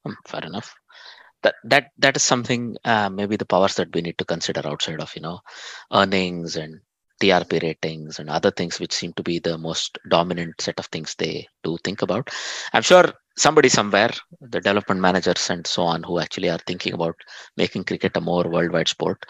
[0.06, 0.74] Um, fair enough.
[1.42, 5.00] That that that is something uh, maybe the powers that we need to consider outside
[5.00, 5.40] of you know
[5.92, 6.82] earnings and
[7.22, 11.16] TRP ratings and other things which seem to be the most dominant set of things
[11.16, 12.30] they do think about.
[12.74, 17.16] I'm sure somebody somewhere, the development managers and so on, who actually are thinking about
[17.58, 19.26] making cricket a more worldwide sport,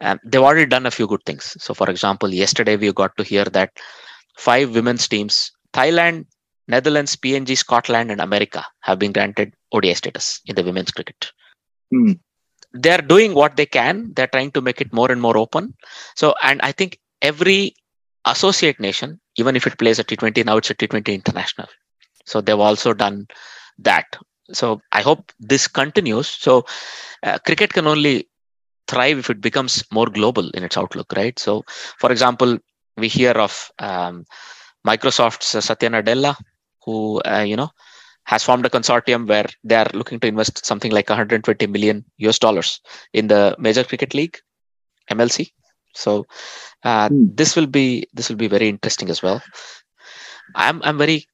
[0.00, 1.56] um, they've already done a few good things.
[1.58, 3.72] So, for example, yesterday we got to hear that
[4.36, 6.26] five women's teams, Thailand,
[6.68, 11.32] Netherlands, PNG, Scotland, and America, have been granted ODI status in the women's cricket.
[11.92, 12.12] Hmm.
[12.72, 14.12] They're doing what they can.
[14.14, 15.74] They're trying to make it more and more open.
[16.16, 17.74] So, and I think every
[18.24, 21.68] associate nation, even if it plays a T20, now it's a T20 international.
[22.24, 23.26] So they've also done
[23.78, 24.06] that.
[24.52, 26.28] So I hope this continues.
[26.28, 26.64] So
[27.22, 28.28] uh, cricket can only
[28.88, 31.38] thrive if it becomes more global in its outlook, right?
[31.38, 31.64] So,
[31.98, 32.58] for example,
[32.96, 34.24] we hear of um,
[34.86, 36.36] Microsoft's Satya Nadella,
[36.84, 37.70] who uh, you know
[38.24, 42.38] has formed a consortium where they are looking to invest something like 120 million US
[42.38, 42.80] dollars
[43.12, 44.38] in the Major Cricket League,
[45.10, 45.52] MLC.
[45.94, 46.26] So
[46.84, 47.26] uh, Hmm.
[47.34, 49.42] this will be this will be very interesting as well.
[50.54, 51.26] I'm I'm very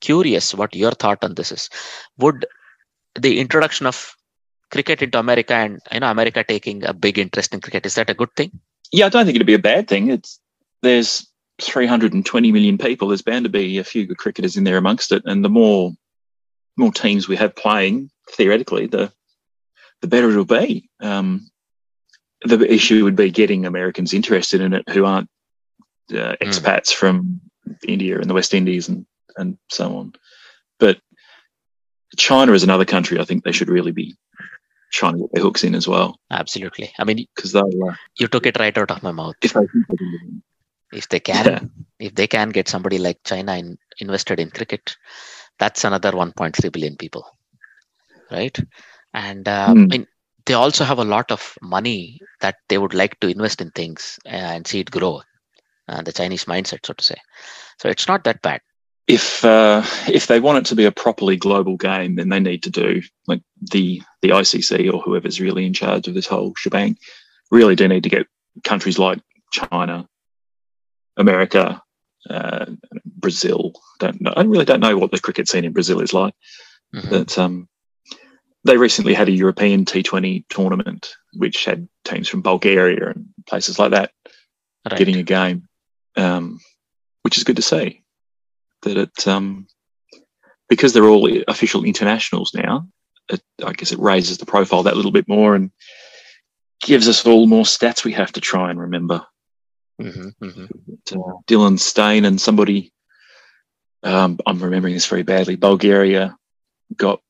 [0.00, 1.68] curious what your thought on this is.
[2.18, 2.46] Would
[3.18, 4.14] the introduction of
[4.70, 8.10] cricket into America and you know America taking a big interest in cricket is that
[8.10, 8.50] a good thing?
[8.92, 10.10] Yeah, I don't think it'd be a bad thing.
[10.10, 10.40] It's
[10.82, 11.26] there's
[11.60, 13.08] 320 million people.
[13.08, 15.92] There's bound to be a few good cricketers in there amongst it, and the more
[16.76, 19.12] more teams we have playing, theoretically, the
[20.02, 20.88] the better it'll be.
[21.00, 21.50] Um,
[22.44, 25.28] the issue would be getting Americans interested in it who aren't
[26.12, 27.40] uh, expats from
[27.86, 30.12] India and the West Indies and and so on.
[30.78, 31.00] But
[32.16, 33.18] China is another country.
[33.18, 34.16] I think they should really be
[34.92, 36.92] trying to get their hooks in as well Absolutely.
[36.98, 37.64] I mean, because uh,
[38.18, 39.34] you took it right out of my mouth.
[39.42, 40.98] if they think they can get.
[40.98, 41.60] If they can, Yeah.
[42.06, 44.96] if they can get somebody like China in, invested in cricket,
[45.58, 47.24] that's another 1.3 billion people,
[48.30, 48.58] right?
[49.14, 49.84] And uh, Hmm.
[49.90, 50.06] I mean,
[50.46, 54.18] they also have a lot of money that they would like to invest in things
[54.24, 55.22] and see it grow.
[55.88, 57.14] Uh, the Chinese mindset, so to say.
[57.78, 58.60] So it's not that bad.
[59.06, 62.62] if uh, if they want it to be a properly global game, then they need
[62.64, 63.40] to do like
[63.70, 66.96] the the ICC or whoever's really in charge of this whole shebang
[67.50, 68.26] really do need to get
[68.64, 69.20] countries like
[69.52, 70.08] China,
[71.16, 71.80] America,
[72.30, 72.66] uh,
[73.04, 73.72] Brazil.
[73.98, 74.32] Don't know.
[74.36, 76.34] I really don't know what the cricket scene in Brazil is like.
[76.94, 77.10] Mhm.
[77.10, 77.68] But um,
[78.64, 83.92] they recently had a European T20 tournament, which had teams from Bulgaria and places like
[83.92, 84.12] that
[84.88, 84.98] Right.
[84.98, 85.68] getting a game,
[86.16, 86.60] um,
[87.22, 88.02] which is good to see.
[88.82, 89.66] That it um,
[90.68, 92.86] because they're all official internationals now.
[93.28, 95.72] It, I guess it raises the profile that little bit more and
[96.80, 99.26] gives us all more stats we have to try and remember.
[100.00, 100.68] Mhm, mhm.
[100.86, 102.92] But, uh, Dylan Stain and somebody,
[104.02, 105.56] um, I'm remembering this very badly.
[105.56, 106.36] Bulgaria
[106.96, 107.20] got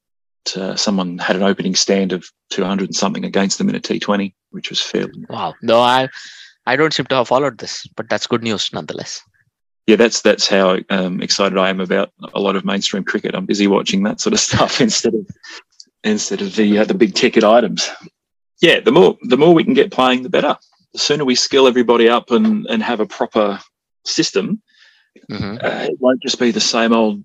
[0.56, 4.32] uh, someone had an opening stand of 200 and something against them in a T20,
[4.50, 5.54] which was fairly Wow.
[5.62, 6.08] No, I
[6.66, 9.22] I don't seem to have followed this, but that's good news nonetheless.
[9.86, 13.34] yeah, that's that's how um, excited I am about a lot of mainstream cricket.
[13.34, 15.26] I'm busy watching that sort of stuff instead of
[16.04, 17.88] instead of the uh, the big ticket items.
[18.60, 20.56] Yeah, the more the more we can get playing, the better.
[20.96, 23.60] The sooner we skill everybody up and and have a proper
[24.06, 24.62] system,
[25.30, 25.62] Mhm.
[25.62, 27.22] uh, it won't just be the same old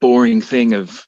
[0.00, 1.06] boring thing of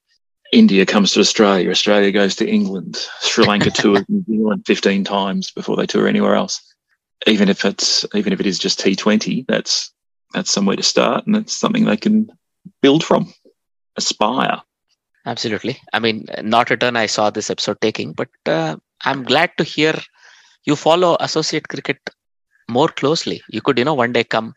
[0.53, 5.51] India comes to Australia, Australia goes to England, Sri Lanka tours New Zealand 15 times
[5.51, 6.61] before they tour anywhere else.
[7.27, 9.91] Even if it's even if it is just T20, that's
[10.35, 12.29] that's somewhere to start and that's something they can
[12.83, 13.33] build from,
[13.97, 14.61] aspire.
[15.25, 15.81] Absolutely.
[15.95, 19.65] I mean, not a turn I saw this episode taking, but uh, I'm glad to
[19.65, 19.95] hear
[20.65, 21.99] you follow associate cricket
[22.69, 23.43] more closely.
[23.49, 24.55] You could, you know, one day come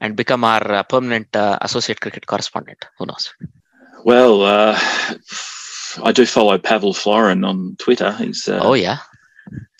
[0.00, 2.84] and become our uh, permanent uh, associate cricket correspondent.
[2.98, 3.32] Who knows?
[4.04, 4.78] Well, uh,
[6.02, 8.12] I do follow Pavel Florin on Twitter.
[8.12, 8.98] He's uh, oh yeah.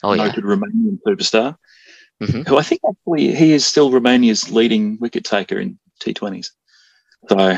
[0.02, 0.26] Oh yeah.
[0.26, 1.56] noted Romanian superstar,
[2.22, 2.46] Mhm.
[2.46, 6.50] who I think actually he is still Romania's leading wicket taker in T20s.
[7.28, 7.56] So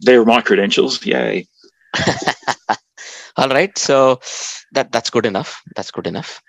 [0.00, 1.04] there are my credentials.
[1.06, 1.46] Yay.
[3.36, 3.76] All right.
[3.78, 4.20] So
[4.72, 5.62] that that's good enough.
[5.76, 6.42] That's good enough.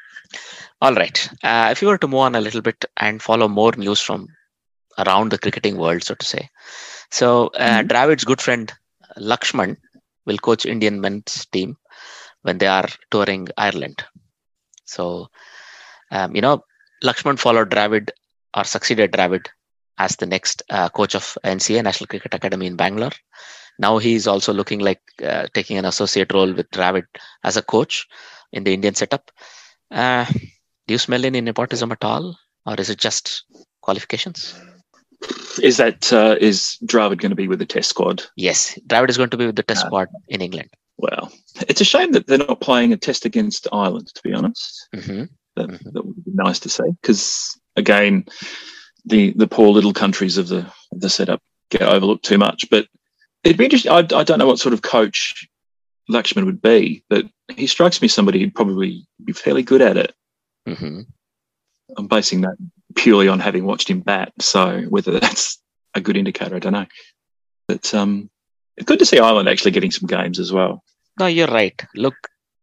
[0.82, 1.30] All right.
[1.44, 4.28] Uh, if you were to move on a little bit and follow more news from
[4.98, 6.50] around the cricketing world, so to say.
[7.12, 7.90] So uh, Mhm.
[7.90, 8.72] Dravid's good friend
[9.18, 9.78] Laxman
[10.26, 11.78] will coach Indian men's team
[12.44, 14.04] when they are touring Ireland.
[14.86, 15.30] So,
[16.12, 16.64] um, you know,
[17.04, 18.10] Laxman followed Dravid
[18.56, 19.48] or succeeded Dravid
[19.98, 23.12] as the next uh, coach of NCA, National Cricket Academy in Bangalore.
[23.80, 27.06] Now he's also looking like uh, taking an associate role with Dravid
[27.44, 28.08] as a coach
[28.52, 29.32] in the Indian setup.
[29.92, 30.26] Uh,
[30.88, 33.44] do you smell any nepotism at all, or is it just
[33.82, 34.56] qualifications?
[35.62, 38.24] Is that uh, is Dravid going to be with the Test squad?
[38.36, 40.70] Yes, Dravid is going to be with the Test Uh, squad in England.
[40.98, 41.32] Well,
[41.68, 44.12] it's a shame that they're not playing a Test against Ireland.
[44.16, 45.24] To be honest, hmm
[45.56, 45.94] that, Mhm.
[45.94, 48.26] that would be nice to see because again,
[49.06, 52.70] the the poor little countries of the the setup get overlooked too much.
[52.70, 52.88] But
[53.44, 53.92] it'd be interesting.
[53.92, 55.48] I, I don't know what sort of coach
[56.10, 59.98] Laxman would be, but he strikes me as somebody who'd probably be fairly good at
[59.98, 60.14] it.
[60.68, 61.02] hmm
[61.98, 62.56] I'm basing that
[62.96, 64.32] purely on having watched him bat.
[64.40, 65.60] So whether that's
[65.96, 66.86] a good indicator, I don't know.
[67.68, 68.30] But um,
[68.78, 70.84] it's good to see Ireland actually getting some games as well.
[71.20, 71.80] No, you're right.
[71.96, 72.16] Look,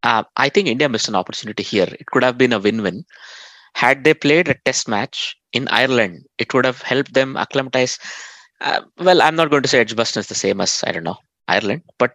[0.03, 1.89] uh, I think India missed an opportunity here.
[1.99, 3.05] It could have been a win-win.
[3.75, 7.99] Had they played a test match in Ireland, it would have helped them acclimatize.
[8.61, 11.19] Uh, well, I'm not going to say Edgbaston is the same as I don't know
[11.49, 12.13] Ireland, but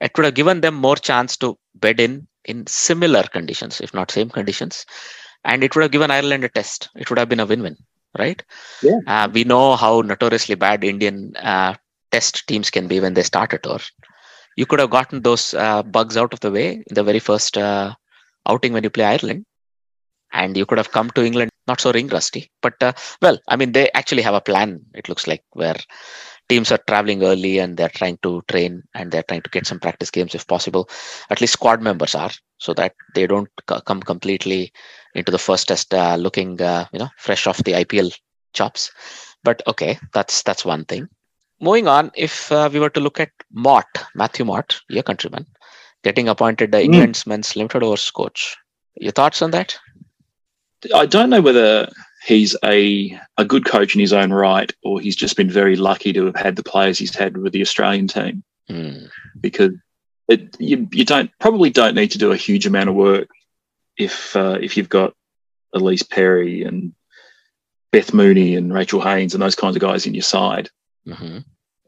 [0.00, 4.10] it would have given them more chance to bed in in similar conditions, if not
[4.10, 4.86] same conditions,
[5.44, 6.88] and it would have given Ireland a test.
[6.96, 7.76] It would have been a win-win,
[8.18, 8.42] right?
[8.82, 8.98] Yeah.
[9.06, 11.74] Uh, we know how notoriously bad Indian uh,
[12.10, 13.78] test teams can be when they start a tour
[14.56, 17.56] you could have gotten those uh, bugs out of the way in the very first
[17.56, 17.94] uh,
[18.46, 19.44] outing when you play Ireland,
[20.32, 22.50] and you could have come to England not so ring rusty.
[22.62, 24.80] But uh, well, I mean, they actually have a plan.
[24.94, 25.76] It looks like where
[26.50, 29.80] teams are traveling early and they're trying to train and they're trying to get some
[29.80, 30.88] practice games if possible.
[31.30, 34.72] At least squad members are, so that they don't c- come completely
[35.14, 38.12] into the first test uh, looking, uh, you know, fresh off the IPL
[38.54, 38.90] chops.
[39.44, 41.08] But okay, that's that's one thing
[41.60, 45.46] moving on, if uh, we were to look at Mott, Matthew Mott, your countryman,
[46.02, 46.84] getting appointed the Mm.
[46.84, 48.56] England's men's limited overs coach.
[48.96, 49.78] Your thoughts on that?
[50.94, 51.88] I don't know whether
[52.24, 56.12] he's a a good coach in his own right, or he's just been very lucky
[56.12, 58.42] to have had the players he's had with the Australian team.
[58.68, 59.06] Hmm.
[59.40, 59.72] Because
[60.28, 63.28] it, you you don't probably don't need to do a huge amount of work
[63.96, 65.14] if uh, if you've got
[65.74, 66.92] Ellyse Perry and
[67.92, 70.70] Beth Mooney and Rachel Haynes and those kinds of guys in your side.
[71.06, 71.38] hmm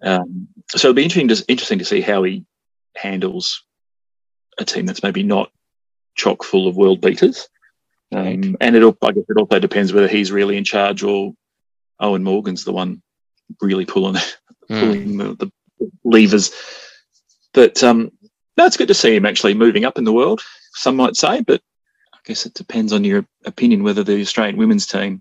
[0.03, 2.45] Um, so it'll be interesting to, interesting to see how he
[2.97, 3.65] handles
[4.59, 5.51] a team that's maybe not
[6.15, 7.49] chock full of world beaters.
[8.13, 11.33] Um, And it'll, I guess it also depends whether he's really in charge or
[12.01, 13.03] Eoin Morgan's the one
[13.61, 14.17] really pulling
[14.69, 14.81] Hmm.
[14.81, 15.53] pulling the, the
[16.05, 16.53] levers.
[17.53, 18.13] But um,
[18.57, 20.41] no, it's good to see him actually moving up in the world.
[20.75, 21.61] Some might say, but
[22.15, 25.21] I guess it depends on your opinion whether the Australian women's team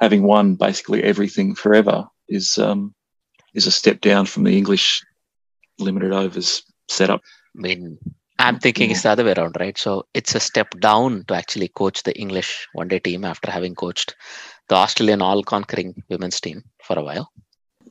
[0.00, 2.94] having won basically everything forever is um,
[3.54, 5.04] is a step down from the English
[5.78, 7.20] limited overs setup.
[7.56, 7.98] I mean,
[8.38, 9.76] I'm thinking it's the other way around, right?
[9.76, 13.74] So it's a step down to actually coach the English one day team after having
[13.74, 14.14] coached
[14.68, 17.30] the Australian all conquering women's team for a while.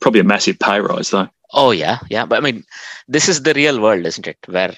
[0.00, 1.28] Probably a massive pay rise, though.
[1.52, 1.98] Oh, yeah.
[2.08, 2.24] Yeah.
[2.24, 2.64] But I mean,
[3.08, 4.38] this is the real world, isn't it?
[4.46, 4.74] Where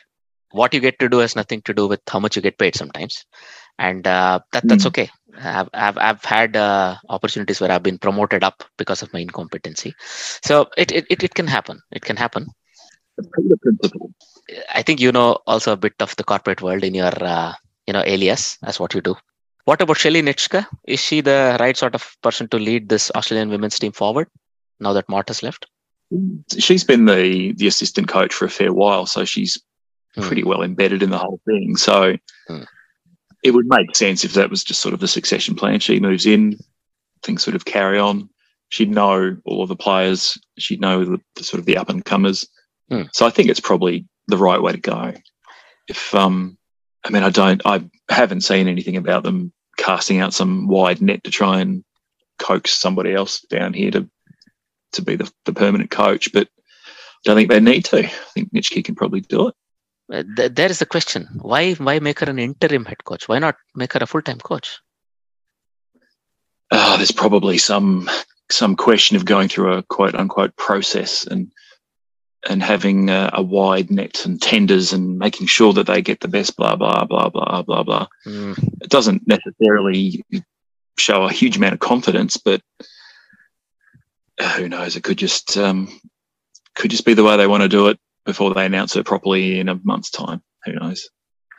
[0.53, 2.75] what you get to do has nothing to do with how much you get paid
[2.75, 3.25] sometimes.
[3.79, 4.89] And uh, that, that's Mm.
[4.89, 5.11] okay.
[5.39, 9.95] I've, I've, I've had uh, opportunities where I've been promoted up because of my incompetency.
[10.43, 11.81] So it, it, it, it can happen.
[11.93, 12.47] It can happen.
[14.75, 17.53] I think you know also a bit of the corporate world in your uh,
[17.87, 19.15] you know alias as what you do.
[19.65, 20.67] What about Shelly Nitschke?
[20.87, 24.29] Is she the right sort of person to lead this Australian women's team forward
[24.81, 25.67] now that Mott has left?
[26.59, 29.59] She's been the the assistant coach for a fair while, so she's
[30.17, 30.23] Hmm.
[30.23, 31.77] pretty well embedded in the whole thing.
[31.77, 32.17] So
[32.49, 32.63] Hmm.
[33.45, 35.79] it would make sense if that was just sort of the succession plan.
[35.79, 36.59] She moves in,
[37.23, 38.29] things sort of carry on.
[38.71, 40.37] She'd know all of the players.
[40.59, 42.45] She'd know the, the sort of the up and comers.
[42.89, 43.03] Hmm.
[43.13, 45.15] So I think it's probably the right way to go.
[45.89, 46.59] If um,
[47.05, 51.25] I mean, I don't, I haven't seen anything about them casting out some wide net
[51.25, 51.85] to try and
[52.39, 54.09] coax somebody else down here to
[54.93, 58.07] to be the, the permanent coach, but I don't think they need to.
[58.07, 59.55] I think Nitschke can probably do it.
[60.13, 63.29] Uh, th- there is the question: Why why make her an interim head coach?
[63.29, 64.81] Why not make her a full time coach?
[66.71, 68.09] oh, there's probably some
[68.51, 71.53] some question of going through a quote unquote process and
[72.49, 76.29] and having a, a wide net and tenders and making sure that they get the
[76.29, 78.07] best blah blah blah blah blah blah.
[78.27, 80.25] Mm, It doesn't necessarily
[80.99, 82.63] show a huge amount of confidence, but
[84.39, 84.97] uh, who knows?
[84.97, 85.89] It could just um,
[86.75, 89.61] could just be the way they want to do it before they announce it properly
[89.61, 90.43] in a month's time.
[90.65, 91.09] Who knows?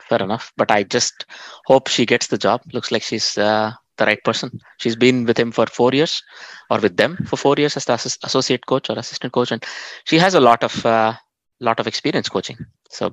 [0.08, 0.52] fair enough.
[0.56, 1.24] But I just
[1.66, 2.60] hope she gets the job.
[2.72, 4.50] Looks like she's uh, the right person.
[4.78, 6.22] She's been with him for four years,
[6.70, 9.64] or with them for four years as the associate coach or assistant coach, and
[10.04, 11.14] she has a lot of uh,
[11.60, 12.56] lot of experience coaching.
[12.90, 13.12] So,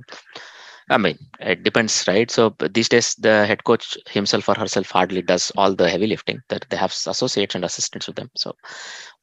[0.89, 2.29] I mean, it depends, right?
[2.31, 6.41] So these days, the head coach himself or herself hardly does all the heavy lifting.
[6.49, 8.31] That they have associates and assistants with them.
[8.35, 8.55] So,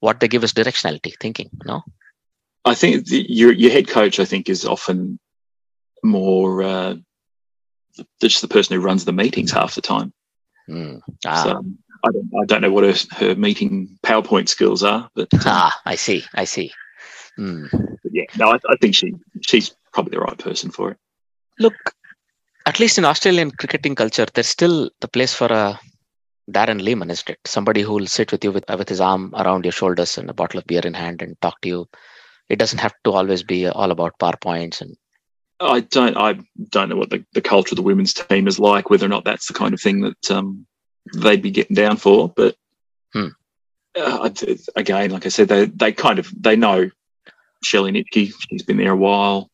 [0.00, 1.50] what they give is directionality, thinking.
[1.64, 1.82] No,
[2.64, 5.18] I think the, your your head coach, I think, is often
[6.02, 6.96] more uh,
[8.20, 10.12] just the person who runs the meetings half the time.
[10.66, 10.96] Hmm.
[11.24, 11.64] ah, So
[12.04, 15.96] I don't I don't know what her, her meeting PowerPoint skills are, but, ah, I
[15.96, 16.72] see, I see.
[18.02, 20.98] But yeah, no, I, I think she she's probably the right person for it.
[21.58, 21.74] Look,
[22.66, 25.78] at least in Australian cricketing culture, there's still the place for a
[26.50, 27.38] Darren Lehmann, isn't it?
[27.44, 30.34] Somebody who will sit with you with, with his arm around your shoulders and a
[30.34, 31.88] bottle of beer in hand and talk to you.
[32.48, 34.96] It doesn't have to always be all about PowerPoints and
[35.61, 36.38] I don't I
[36.70, 39.24] don't know what the, the culture of the women's team is like, whether or not
[39.24, 40.66] that's the kind of thing that um,
[41.14, 42.28] they'd be getting down for.
[42.28, 42.57] But
[43.12, 43.28] Hmm.
[43.96, 44.28] uh,
[44.74, 46.90] again, like I said, they they kind of they know
[47.62, 48.32] Shelly Nitschke.
[48.50, 49.50] She's been there a while.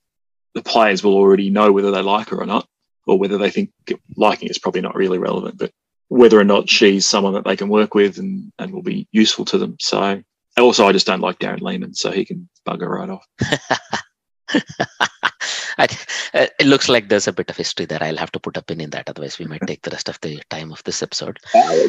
[0.55, 2.67] The players will already know whether they like her or not,
[3.07, 3.71] or whether they think
[4.17, 5.59] liking is probably not really relevant.
[5.59, 5.71] But
[6.09, 9.47] whether or not she's someone that they can work with and, and will be useful
[9.47, 9.77] to them.
[9.81, 10.23] So
[10.59, 13.27] also, I just don't like Darren Lehmann, so he can bugger right off.
[15.79, 15.89] I,
[16.35, 18.03] uh, it looks like there's a bit of history there.
[18.03, 19.09] I'll have to put a pin in that.
[19.09, 21.39] Otherwise, we might take the rest of the time of this episode.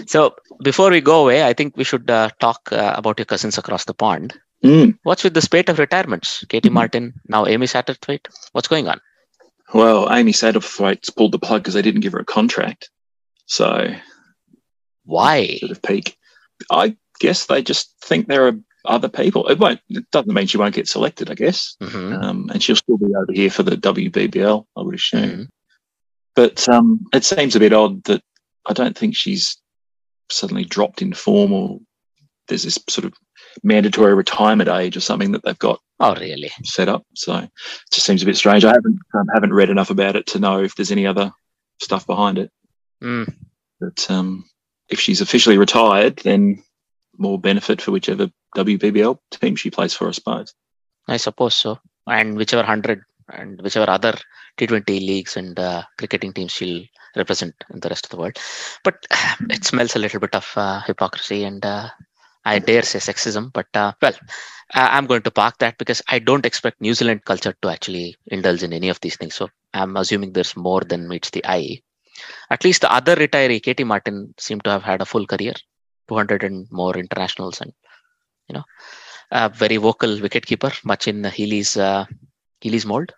[0.07, 3.57] So before we go away, I think we should uh, talk uh, about your cousins
[3.57, 4.39] across the pond.
[4.63, 4.97] Mm.
[5.03, 6.45] What's with the spate of retirements?
[6.45, 8.27] Katey Martin, now Amy Satterthwaite.
[8.53, 9.01] What's going on?
[9.73, 12.89] Well, Amy Satterthwaite's pulled the plug because they didn't give her a contract.
[13.45, 13.93] So,
[15.03, 15.57] Why?
[15.57, 16.17] sort of peak.
[16.71, 19.47] I guess they just think there are other people.
[19.47, 19.79] It won't.
[19.89, 21.29] It doesn't mean she won't get selected.
[21.31, 22.23] I guess, Mhm.
[22.23, 24.65] um, and she'll still be over here for the WBBL.
[24.77, 25.29] I would assume.
[25.29, 25.47] Mhm.
[26.35, 28.23] But um, it seems a bit odd that
[28.65, 29.57] I don't think she's
[30.31, 31.79] suddenly dropped in form, or
[32.47, 33.13] there's this sort of
[33.63, 36.51] mandatory retirement age or something that they've got Oh, really?
[36.63, 37.05] set up.
[37.13, 37.51] So it
[37.93, 38.65] just seems a bit strange.
[38.65, 41.31] I haven't um, haven't read enough about it to know if there's any other
[41.81, 42.51] stuff behind it.
[43.01, 43.33] Mm.
[43.79, 44.45] But um,
[44.89, 46.63] if she's officially retired, then
[47.17, 50.53] more benefit for whichever WBBL team she plays for, I suppose.
[51.07, 51.79] I suppose so.
[52.07, 54.15] And whichever hundred and whichever other
[54.57, 56.83] T20 leagues and uh, cricketing teams she'll
[57.15, 58.37] represent in the rest of the world.
[58.83, 59.05] But
[59.49, 61.89] it smells a little bit of uh, hypocrisy and uh,
[62.45, 63.51] I dare say sexism.
[63.53, 64.13] But uh, well,
[64.73, 68.63] I'm going to park that because I don't expect New Zealand culture to actually indulge
[68.63, 69.35] in any of these things.
[69.35, 71.81] So I'm assuming there's more than meets the eye.
[72.49, 75.53] At least the other retiree, Katey Martin, seemed to have had a full career,
[76.07, 77.73] 200 and more internationals, and
[78.47, 78.63] you know,
[79.31, 82.05] a very vocal wicketkeeper, much in Healy's uh,
[82.61, 83.13] Healy's mold.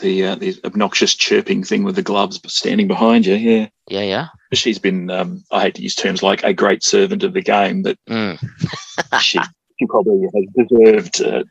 [0.00, 3.34] the uh, the obnoxious chirping thing with the gloves standing behind you.
[3.34, 4.26] Yeah, Yeah, yeah.
[4.52, 5.10] she's been.
[5.10, 8.38] Um, I hate to use terms like a great servant of the game, but Mm.
[9.20, 9.38] she
[9.78, 11.44] she probably has deserved uh,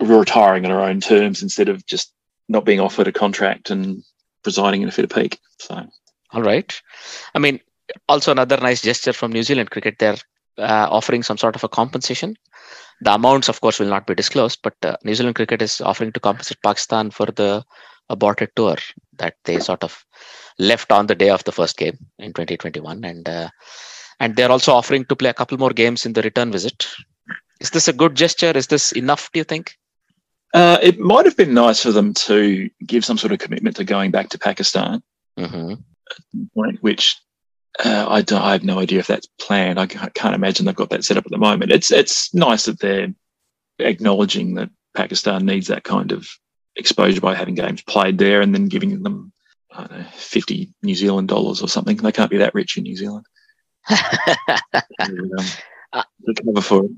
[0.00, 2.12] retiring on her own terms instead of just
[2.48, 4.02] not being offered a contract and
[4.44, 5.38] resigning in a fit of pique.
[5.58, 5.86] So
[6.32, 6.80] All right.
[7.34, 7.60] I mean,
[8.08, 9.96] also another nice gesture from New Zealand cricket.
[9.98, 10.16] They're
[10.60, 12.36] uh, offering some sort of a compensation.
[13.02, 16.12] The amounts, of course, will not be disclosed, but uh, New Zealand cricket is offering
[16.12, 17.64] to compensate Pakistan for the
[18.10, 18.76] aborted tour
[19.18, 20.04] that they sort of
[20.58, 23.48] left on the day of the first game in 2021, and uh,
[24.18, 26.86] and they're also offering to play a couple more games in the return visit.
[27.60, 28.52] Is this a good gesture?
[28.54, 29.30] Is this enough?
[29.32, 29.76] Do you think?
[30.52, 33.84] uh, it might have been nice for them to give some sort of commitment to
[33.84, 35.02] going back to Pakistan.
[35.38, 35.74] hmm
[36.54, 37.16] point, which
[37.84, 39.78] uh, I, don't, I have no idea if that's planned.
[39.78, 41.72] I can't imagine they've got that set up at the moment.
[41.72, 43.14] It's it's nice that they're
[43.78, 46.28] acknowledging that Pakistan needs that kind of
[46.76, 49.32] exposure by having games played there and then giving them
[49.72, 51.96] I don't know, 50 New Zealand dollars or something.
[51.96, 53.26] They can't be that rich in New Zealand.
[53.88, 53.96] um,
[56.44, 56.90] cover for it.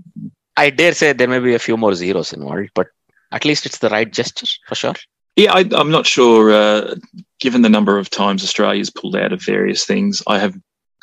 [0.56, 2.88] I dare say there may be a few more zeros involved, but
[3.30, 4.94] at least it's the right gesture for sure.
[5.36, 6.52] Yeah, I, I'm not sure.
[6.52, 6.94] Uh,
[7.40, 10.54] given the number of times Australia's pulled out of various things, I have.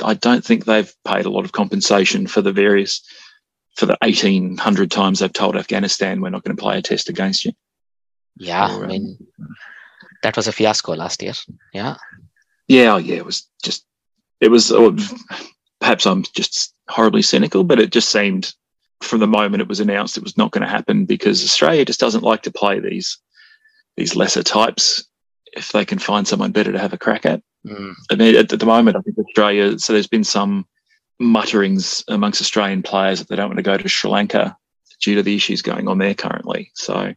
[0.04, 3.02] I don't think they've paid a lot of compensation for the various
[3.76, 7.45] for the 1,800 times they've told Afghanistan we're not going to play a test against
[7.45, 7.54] you.
[8.36, 9.28] Yeah, Or, I um, mean,
[10.24, 11.34] that was a fiasco last year.
[11.74, 11.95] Yeah.
[12.68, 13.86] Yeah, oh, yeah, it was just.
[14.39, 14.72] It was.
[14.72, 14.95] Or
[15.80, 18.54] perhaps I'm just horribly cynical, but it just seemed
[19.02, 22.00] from the moment it was announced it was not going to happen because Australia just
[22.00, 23.18] doesn't like to play these
[23.95, 25.06] these lesser types
[25.54, 27.41] if they can find someone better to have a crack at.
[27.66, 27.93] Mm.
[28.12, 29.78] I mean, at, at the moment, I think Australia.
[29.80, 30.66] So there's been some
[31.20, 34.55] mutterings amongst Australian players that they don't want to go to Sri Lanka
[35.01, 36.72] due to the issues going on there currently.
[36.76, 37.14] So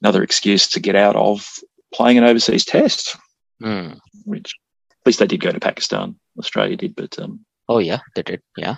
[0.00, 1.48] another excuse to get out of
[1.94, 3.16] playing an overseas test,
[3.62, 3.98] Mm.
[4.24, 4.54] which
[4.90, 6.16] at least they did go to Pakistan.
[6.38, 8.42] Australia did, but um, Oh, yeah, they did.
[8.56, 8.76] Yeah.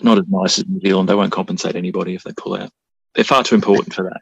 [0.00, 1.08] not as nice as New Zealand.
[1.08, 2.70] They won't compensate anybody if they pull out.
[3.14, 4.20] They're far too important for that.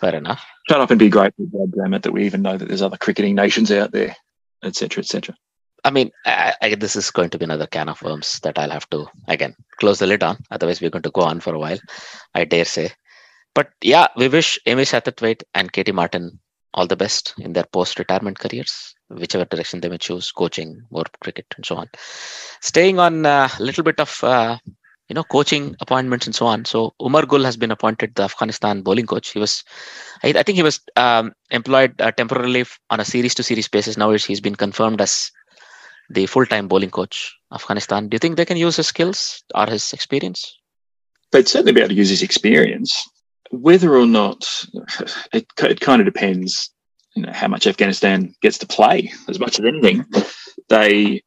[0.00, 0.44] Fair enough.
[0.68, 2.96] Shut up and be grateful, God damn it, that we even know that there's other
[2.96, 4.16] cricketing nations out there,
[4.64, 5.36] etc., etc.
[5.84, 8.70] I mean, I, I, this is going to be another can of worms that I'll
[8.70, 10.38] have to, again, close the lid on.
[10.50, 11.78] Otherwise, we're going to go on for a while,
[12.34, 12.90] I dare say.
[13.54, 16.38] But yeah, we wish Amy Satterthwaite and Katey Martin
[16.74, 21.04] all the best in their post retirement careers, whichever direction they may choose coaching, more
[21.20, 21.88] cricket, and so on.
[22.60, 24.58] Staying on a little bit of uh,
[25.08, 26.64] you know coaching appointments and so on.
[26.66, 29.30] So Umar Gul has been appointed the Afghanistan bowling coach.
[29.30, 29.64] He was,
[30.22, 33.96] I, I think he was um, employed uh, temporarily on a series to series basis.
[33.96, 35.32] Now he's been confirmed as
[36.10, 38.08] the full-time bowling coach Afghanistan.
[38.08, 40.58] Do you think they can use his skills or his experience?
[41.32, 43.08] They'd certainly be able to use his experience.
[43.50, 44.46] Whether or not
[45.32, 46.70] it, it kind of depends,
[47.14, 50.06] you know, how much Afghanistan gets to play as much as anything.
[50.68, 51.22] They,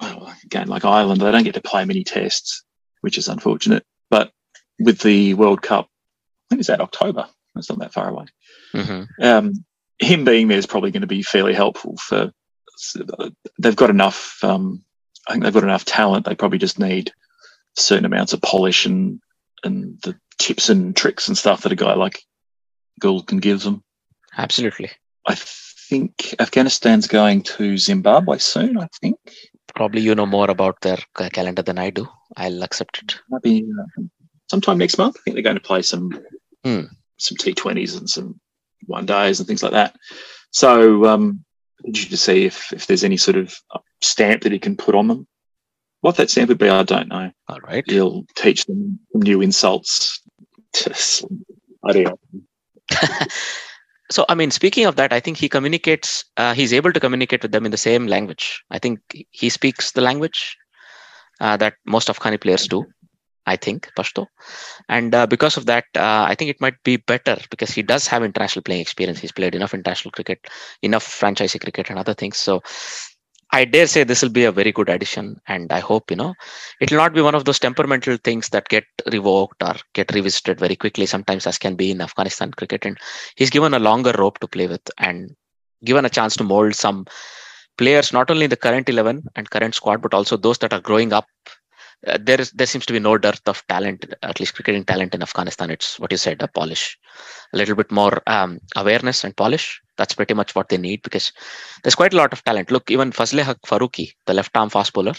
[0.00, 2.64] well, again, like Ireland, they don't get to play many tests,
[3.00, 3.84] which is unfortunate.
[4.10, 4.30] But
[4.78, 5.88] with the World Cup,
[6.48, 6.80] when is that?
[6.80, 7.28] October.
[7.54, 8.26] That's not that far away.
[8.72, 9.64] hmm um,
[9.98, 12.32] him being there is probably going to be fairly helpful for.
[13.58, 14.42] They've got enough.
[14.42, 14.84] Um,
[15.28, 16.26] I think they've got enough talent.
[16.26, 17.12] They probably just need
[17.76, 19.20] certain amounts of polish and
[19.64, 22.22] and the tips and tricks and stuff that a guy like
[23.00, 23.82] Gul can give them.
[24.36, 24.90] Absolutely.
[25.26, 28.78] I think Afghanistan's going to Zimbabwe soon.
[28.78, 29.16] I think
[29.74, 30.98] Probably you know more about their
[31.32, 32.08] calendar than I do.
[32.36, 33.16] I'll accept it.
[33.28, 33.66] might be
[33.98, 34.02] uh,
[34.48, 35.16] sometime next month.
[35.18, 36.10] I think they're going to play some
[36.64, 36.82] Hmm.
[37.18, 38.40] some T20s and some
[38.86, 39.96] one days and things like that.
[40.50, 41.44] So um,
[41.92, 43.54] to see if if there's any sort of
[44.02, 45.26] stamp that he can put on them.
[46.00, 47.32] What that stamp would be, I don't know.
[47.48, 47.84] All right.
[47.88, 50.22] He'll teach them some new insults.
[51.84, 52.18] I don't know.
[54.10, 57.42] So, I mean, speaking of that, I think he communicates, uh, he's able to communicate
[57.42, 58.62] with them in the same language.
[58.70, 59.00] I think
[59.30, 60.56] he speaks the language
[61.40, 62.86] uh, that most Afghani players do,
[63.46, 64.26] I think, Pashto.
[64.88, 68.06] And uh, because of that, uh, I think it might be better because he does
[68.08, 69.20] have international playing experience.
[69.20, 70.46] He's played enough international cricket,
[70.82, 72.38] enough franchise cricket, and other things.
[72.38, 72.62] So,
[73.52, 75.40] I dare say this will be a very good addition.
[75.46, 76.34] And I hope, you know,
[76.80, 80.58] it will not be one of those temperamental things that get revoked or get revisited
[80.58, 82.84] very quickly, sometimes, as can be in Afghanistan cricket.
[82.84, 82.98] And
[83.36, 85.30] he's given a longer rope to play with and
[85.84, 87.06] given a chance to mold some
[87.78, 90.80] players not only in the current 11 and current squad but also those that are
[90.80, 91.26] growing up
[92.06, 95.14] uh, there is there seems to be no dearth of talent at least cricketing talent
[95.14, 95.70] in afghanistan.
[95.70, 96.98] It's what you said a polish.
[97.52, 99.80] A little bit more um, awareness and polish.
[99.96, 101.32] That's pretty much what they need because
[101.82, 102.70] there's quite a lot of talent.
[102.70, 105.14] Look even Fazalhaq Farooqi the left arm fast bowler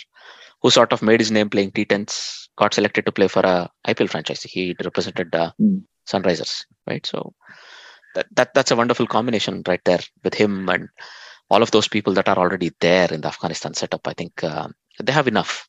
[0.62, 4.10] who sort of made his name playing t10s got selected to play for a ipl
[4.10, 4.44] franchise.
[4.44, 5.80] He represented uh, Hmm.
[6.08, 7.06] sunrisers right?
[7.06, 7.34] So
[8.16, 10.90] that, that that's a wonderful combination right there with him and
[11.50, 14.06] all of those people that are already there in the Afghanistan setup.
[14.08, 14.68] I think uh,
[15.02, 15.68] they have enough.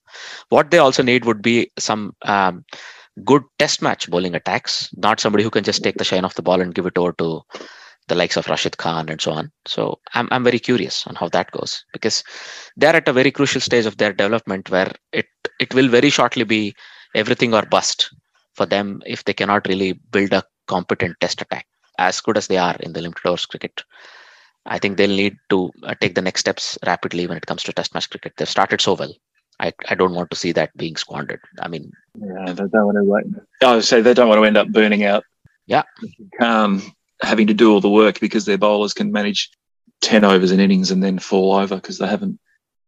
[0.48, 2.64] What they also need would be some um,
[3.24, 6.42] good test match bowling attacks, not somebody who can just take the shine off the
[6.42, 7.42] ball and give it over to
[8.08, 9.52] the likes of Rashid Khan and so on.
[9.66, 12.24] So I'm I'm very curious on how that goes because
[12.76, 15.26] they're at a very crucial stage of their development where it
[15.60, 16.74] it will very shortly be
[17.14, 18.08] everything or bust
[18.54, 21.66] for them if they cannot really build a competent test attack
[21.98, 23.82] as good as they are in the limited overs cricket.
[24.68, 27.72] I think they'll need to uh, take the next steps rapidly when it comes to
[27.72, 28.34] test match cricket.
[28.36, 29.12] They've started so well.
[29.60, 31.40] I, I don't want to see that being squandered.
[31.60, 33.24] I mean, yeah, they don't want to wait.
[33.62, 35.24] I would say they don't want to end up burning out.
[35.66, 35.82] Yeah.
[36.40, 36.92] Um,
[37.22, 39.50] having to do all the work because their bowlers can manage
[40.02, 42.38] 10 overs in innings and then fall over because they haven't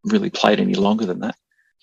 [0.05, 1.35] really played any longer than that.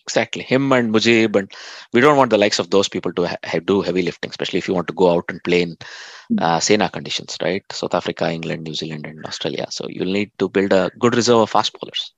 [0.08, 0.44] Exactly.
[0.44, 1.52] Him and Mujib, and
[1.92, 4.68] we don't want the likes of those people to ha- do heavy lifting, especially if
[4.68, 5.78] you want to go out and play in
[6.30, 6.40] hmm.
[6.40, 7.64] uh, Sena conditions, right?
[7.72, 9.68] South Africa, England, New Zealand, and Australia.
[9.70, 12.14] So you'll need to build a good reserve of fast bowlers.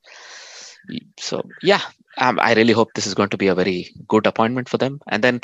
[1.19, 1.81] So, yeah,
[2.19, 4.99] um, I really hope this is going to be a very good appointment for them.
[5.07, 5.41] And then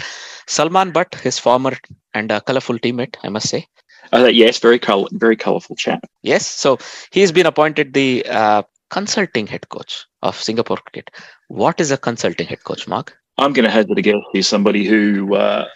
[0.48, 1.74] Salman Butt, his former
[2.14, 3.68] and a colorful teammate, I must say,
[4.14, 6.06] uh, yes, very color, very colorful chap.
[6.22, 6.78] Yes, so
[7.12, 11.12] he's been appointed the uh, consulting head coach of Singapore cricket.
[11.48, 13.18] What is a consulting head coach, Mark?
[13.38, 14.16] I'm going to hazard a guess.
[14.32, 15.68] He's somebody who uh,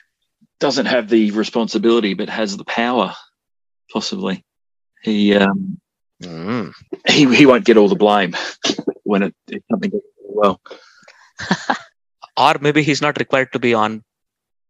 [0.60, 3.14] doesn't have the responsibility but has the power,
[3.92, 4.46] possibly.
[5.02, 5.80] He um,
[6.22, 6.74] mm.
[7.08, 8.36] he he won't get all the blame
[9.04, 10.62] when it, if something goes well.
[12.38, 14.04] or maybe he's not required to be on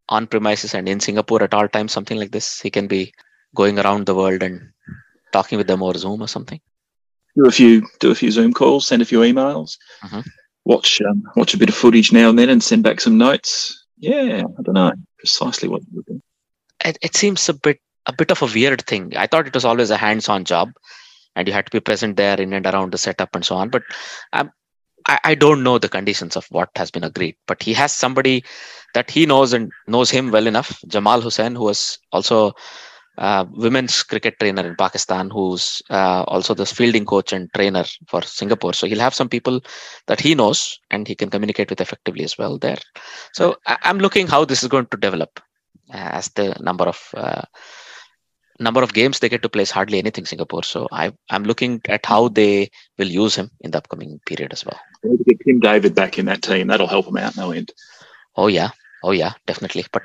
[0.08, 1.92] on premises and in Singapore at all times.
[1.92, 2.62] Something like this.
[2.62, 3.12] He can be
[3.56, 4.72] going around the world and
[5.32, 6.60] talking with them over Zoom or something?
[7.40, 10.24] Do a few do a few Zoom calls, send a few emails, uh-huh.
[10.66, 13.86] watch um, watch a bit of footage now and then, and send back some notes.
[13.98, 16.22] Yeah, I don't know precisely what would do.
[16.84, 19.16] It, it seems a bit a bit of a weird thing.
[19.16, 20.72] I thought it was always a hands-on job,
[21.38, 23.70] and you had to be present there in and around the setup and so on.
[23.70, 23.84] But
[24.34, 24.52] um,
[25.08, 27.38] I, I don't know the conditions of what has been agreed.
[27.48, 28.44] But he has somebody
[28.96, 32.54] that he knows and knows him well enough, Jamal Hussain, who was also
[33.20, 38.22] uh, women's cricket trainer in Pakistan, who's uh, also the fielding coach and trainer for
[38.22, 38.74] Singapore.
[38.74, 39.62] So he'll have some people
[40.08, 42.80] that he knows and he can communicate with effectively as well there.
[43.34, 45.40] So I- am looking how this is going to develop
[45.94, 47.44] uh, as the number of uh,
[48.60, 50.64] number of games they get to play is hardly anything Singapore.
[50.64, 54.66] So I, I'm looking at how they will use him in the upcoming period as
[54.66, 54.80] well.
[55.26, 56.68] get Tim David back in that team.
[56.68, 57.72] That'll help him out no end.
[58.36, 58.70] Oh yeah,
[59.04, 59.86] oh yeah, definitely.
[59.92, 60.04] But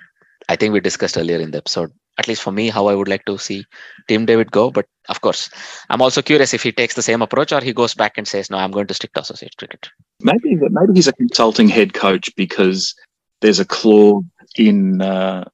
[0.48, 3.08] I think we discussed earlier in the episode at least for me, how I would
[3.08, 3.64] like to see
[4.08, 4.70] Tim David go.
[4.70, 5.50] But of course,
[5.90, 8.50] I'm also curious if he takes the same approach or he goes back and says,
[8.50, 9.88] "No, I'm going to stick to associate cricket."
[10.20, 12.94] Maybe maybe he's a consulting head coach because
[13.40, 14.24] there's a clause
[14.56, 15.44] in uh,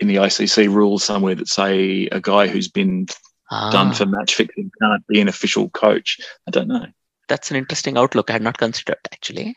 [0.00, 3.06] in the ICC rules somewhere that say a guy who's been
[3.50, 3.70] ah.
[3.70, 6.18] done for match fixing can't be an official coach.
[6.46, 6.86] I don't know.
[7.28, 8.30] That's an interesting outlook.
[8.30, 9.56] I had not considered actually.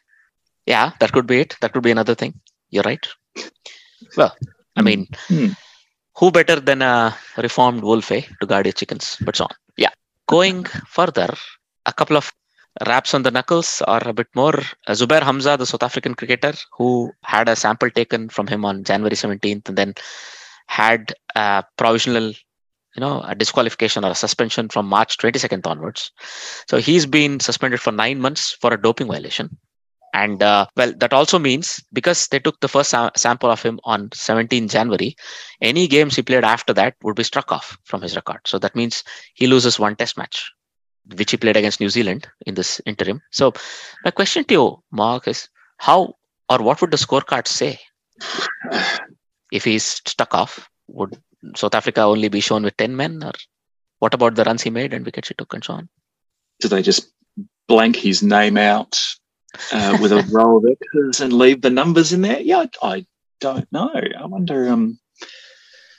[0.68, 1.55] Yeah, that could be it.
[1.62, 2.39] That could be another thing.
[2.70, 3.07] You're right.
[4.16, 4.36] Well,
[4.76, 5.07] I mean.
[5.28, 5.55] Mm
[6.18, 9.18] who better than a reformed wolf eh, to guard your chickens?
[9.22, 9.51] But so on.
[9.78, 9.91] Yeah.
[10.28, 11.34] Going further
[11.86, 12.32] a couple of
[12.88, 14.57] raps on the knuckles or a bit more.
[14.88, 18.84] Uh, zubair hamza the south african cricketer who had a sample taken from him on
[18.84, 19.93] january 17th and then
[20.68, 22.28] had a provisional
[22.95, 26.12] you know a disqualification or a suspension from march 22nd onwards.
[26.70, 29.57] So he's been suspended for nine months for a doping violation
[30.14, 33.80] and uh, well that also means because they took the first sa- sample of him
[33.84, 35.16] on 17 january
[35.62, 38.39] any games he played after that would be struck off from his record.
[38.45, 39.03] So that means
[39.34, 40.51] he loses one test match
[41.16, 43.22] which he played against new zealand in this interim.
[43.32, 43.53] So
[44.03, 46.16] my question to you mark is how
[46.49, 47.80] or what would the scorecard say
[49.51, 50.70] if he's stuck off?
[50.88, 51.22] Would
[51.55, 53.32] south africa only be shown with 10 men or
[53.99, 55.89] what about the runs he made and wickets he took and so on?
[56.59, 57.12] Do they just
[57.68, 58.99] blank his name out
[59.72, 62.39] uh, with a row of X's and leave the numbers in there?
[62.39, 63.06] Yeah, I, I
[63.39, 63.91] don't know.
[63.93, 64.70] I wonder.
[64.70, 64.99] Um,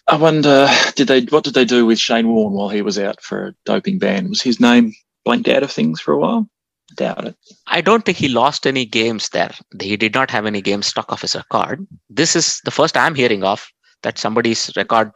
[0.09, 0.68] I wonder.
[0.94, 1.22] Did they?
[1.22, 4.28] What did they do with Shane Warne while he was out for a doping ban?
[4.28, 4.94] Was his name
[5.24, 6.48] blanked out of things for a while?
[6.96, 7.36] Doubt it.
[7.66, 9.53] I don't think he lost any games there.
[9.80, 11.86] He did not have any games stuck off his record.
[12.11, 13.66] This is the first I'm hearing of
[14.03, 15.12] that somebody's record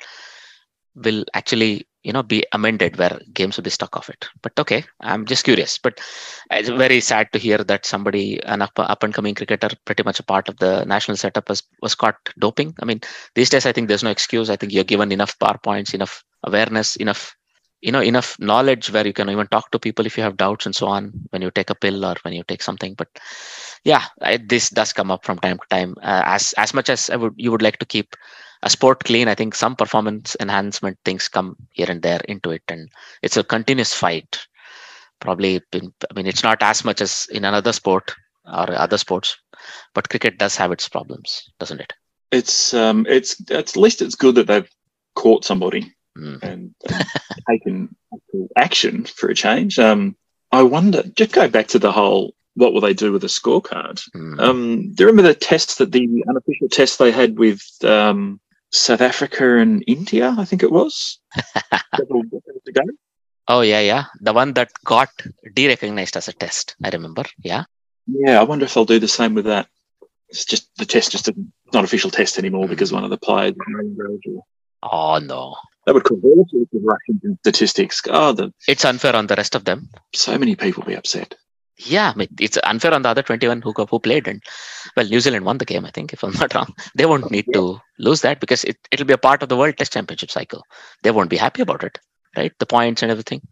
[0.94, 4.28] will actually you know be amended where games will be stuck off it.
[4.42, 5.78] But okay i'm just curious.
[5.78, 6.00] But
[6.50, 10.20] it's very sad to hear that somebody an up, up and coming cricketer pretty much
[10.20, 12.74] a part of the national setup was was caught doping.
[12.82, 13.00] I mean
[13.34, 14.50] these days i think there's no excuse.
[14.50, 17.34] I think you're given enough powerpoints enough awareness enough
[17.80, 20.66] you know enough knowledge where you can even talk to people if you have doubts
[20.66, 22.94] and so on when you take a pill or when you take something.
[22.94, 23.08] But
[23.84, 27.10] yeah I, this does come up from time to time uh, as as much as
[27.10, 28.16] I would you would like to keep
[28.66, 32.62] a sport clean, I think some performance enhancement things come here and there into it,
[32.68, 32.90] and
[33.22, 34.46] it's a continuous fight.
[35.20, 38.14] Probably, been, I mean, it's not as much as in another sport
[38.44, 39.38] or other sports,
[39.94, 41.92] but cricket does have its problems, doesn't it?
[42.32, 44.70] It's um, it's at least it's good that they've
[45.14, 46.42] caught somebody Mm.
[46.42, 47.04] and, and
[47.50, 47.96] taken
[48.56, 49.78] action for a change.
[49.78, 50.16] Um,
[50.50, 51.02] I wonder.
[51.14, 52.34] Just go back to the whole.
[52.54, 54.02] What will they do with a scorecard?
[54.14, 54.40] Mm.
[54.40, 58.40] Um, do you remember the test that the unofficial test they had with um,
[58.70, 60.34] South Africa and India?
[60.36, 61.18] I think it was.
[61.96, 62.82] several decades ago.
[63.48, 65.08] oh yeah, yeah, the one that got
[65.54, 66.76] de-recognized as a test.
[66.82, 67.24] I remember.
[67.42, 67.64] Yeah.
[68.06, 69.68] Yeah, I wonder if they'll do the same with that.
[70.28, 71.30] It's just the test just
[71.72, 72.94] not official test anymore because mm.
[72.94, 74.46] one of the players is no longer eligible.
[74.82, 75.56] Oh no,
[75.86, 78.02] That would cause all sorts of Russians statistics.
[78.08, 79.88] Oh, the, it's unfair on the rest of them.
[80.14, 81.34] so many people be upset.
[81.78, 84.42] Yeah, I mean, it's unfair on the other 21 who who played, and
[84.96, 85.84] well, New Zealand won the game.
[85.84, 89.06] I think, if I'm not wrong, they won't need to lose that because it it'll
[89.06, 90.64] be a part of the World Test Championship cycle.
[91.02, 91.98] They won't be happy about it,
[92.36, 92.52] right?
[92.58, 93.42] The points and everything.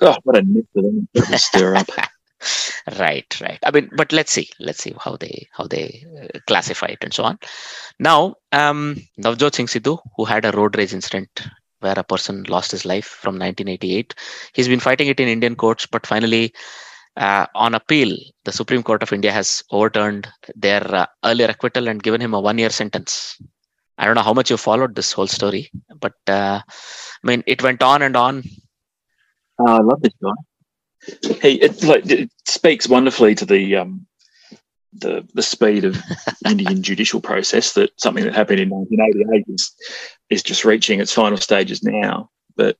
[0.00, 1.88] Oh, what a nip for them to stir up.
[2.98, 6.86] right right i mean but let's see let's see how they how they uh, classify
[6.86, 7.38] it and so on
[8.00, 8.96] now um
[9.26, 11.42] navjot singh sidhu who had a road rage incident
[11.80, 14.14] where a person lost his life from 1988
[14.54, 16.44] he's been fighting it in indian courts but finally
[17.16, 22.02] uh, on appeal the supreme court of india has overturned their uh, earlier acquittal and
[22.02, 23.40] given him a one year sentence
[23.98, 26.60] i don't know how much you followed this whole story but uh,
[27.22, 28.42] i mean it went on and on
[29.58, 31.38] Oh, I love this guy.
[31.42, 34.06] He it, like, it speaks wonderfully to the um,
[34.92, 36.00] the the speed of
[36.46, 39.72] Indian judicial process that something that happened in 1988 is
[40.30, 42.30] is just reaching its final stages now.
[42.56, 42.76] But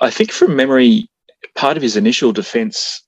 [0.00, 1.08] I think from memory,
[1.54, 3.02] part of his initial defence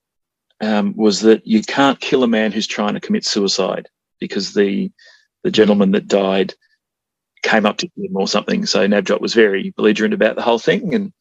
[0.62, 3.88] um, was that you can't kill a man who's trying to commit suicide
[4.18, 4.90] because the
[5.42, 6.54] the gentleman that died
[7.42, 8.64] came up to him or something.
[8.64, 11.12] So Navjot was very belligerent about the whole thing and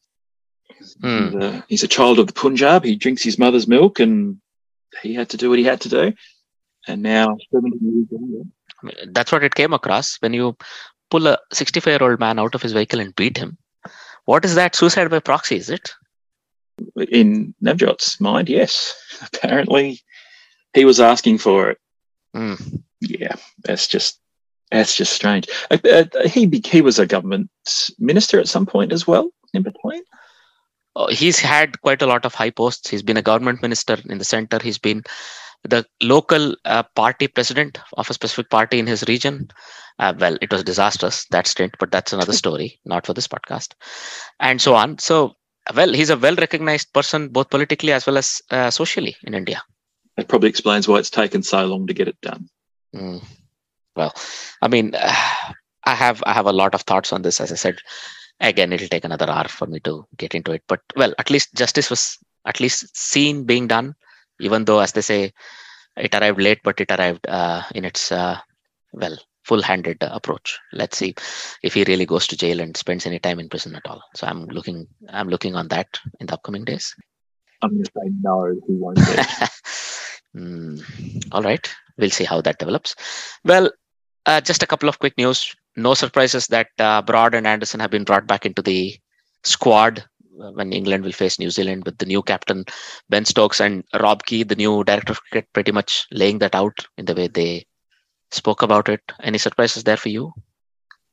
[1.00, 1.24] Hmm.
[1.24, 2.84] He's, a, he's a child of the Punjab.
[2.84, 4.38] He drinks his mother's milk, and
[5.02, 6.12] he had to do what he had to do.
[6.86, 8.44] And now, 70 years later,
[8.82, 10.56] I mean, that's what it came across when you
[11.10, 13.56] pull a 65 year old man out of his vehicle and beat him.
[14.24, 14.74] What is that?
[14.74, 15.92] Suicide by proxy, is it?
[17.08, 18.94] In Navjot's mind, yes,
[19.34, 20.00] apparently
[20.74, 21.78] he was asking for it.
[22.34, 22.54] Hmm.
[23.00, 24.20] Yeah, that's just
[24.70, 25.48] that's just strange.
[25.70, 27.50] Uh, uh, he he was a government
[27.98, 29.30] minister at some point as well.
[29.54, 30.02] In between,
[30.94, 32.88] Oh, he's had quite a lot of high posts.
[32.88, 34.58] He's been a government minister in the center.
[34.62, 35.02] He's been
[35.64, 39.48] the local uh, party president of a specific party in his region.
[39.98, 43.74] Uh, well, it was disastrous that stint, but that's another story, not for this podcast,
[44.40, 44.98] and so on.
[44.98, 45.34] So,
[45.74, 49.62] well, he's a well recognized person both politically as well as uh, socially in India.
[50.16, 52.48] that probably explains why it's taken so long to get it done.
[52.94, 53.24] Mm.
[53.96, 54.14] Well,
[54.60, 54.94] I mean,
[55.84, 57.40] I have I have a lot of thoughts on this.
[57.40, 57.78] As I said,
[58.40, 60.62] again, it'll take another hour for me to get into it.
[60.68, 63.94] But well, at least justice was at least seen being done,
[64.40, 65.32] even though, as they say,
[65.96, 68.38] it arrived late, but it arrived uh, in its uh,
[68.92, 70.58] well full-handed approach.
[70.72, 71.14] Let's see
[71.62, 74.02] if he really goes to jail and spends any time in prison at all.
[74.14, 76.94] So I'm looking I'm looking on that in the upcoming days.
[77.62, 78.98] I'm to say no, he won't.
[80.34, 80.78] Hmm.
[81.30, 82.96] all right, we'll see how that develops.
[83.44, 83.70] Well,
[84.24, 85.54] uh, just a couple of quick news.
[85.76, 88.96] No surprises that uh, Broad and Anderson have been brought back into the
[89.44, 90.02] squad
[90.40, 92.64] uh, when England will face New Zealand with the new captain
[93.10, 96.86] Ben Stokes and Rob Key, the new director of cricket, pretty much laying that out
[96.96, 97.66] in the way they
[98.34, 99.00] spoke about it.
[99.22, 100.32] Any surprises there for you?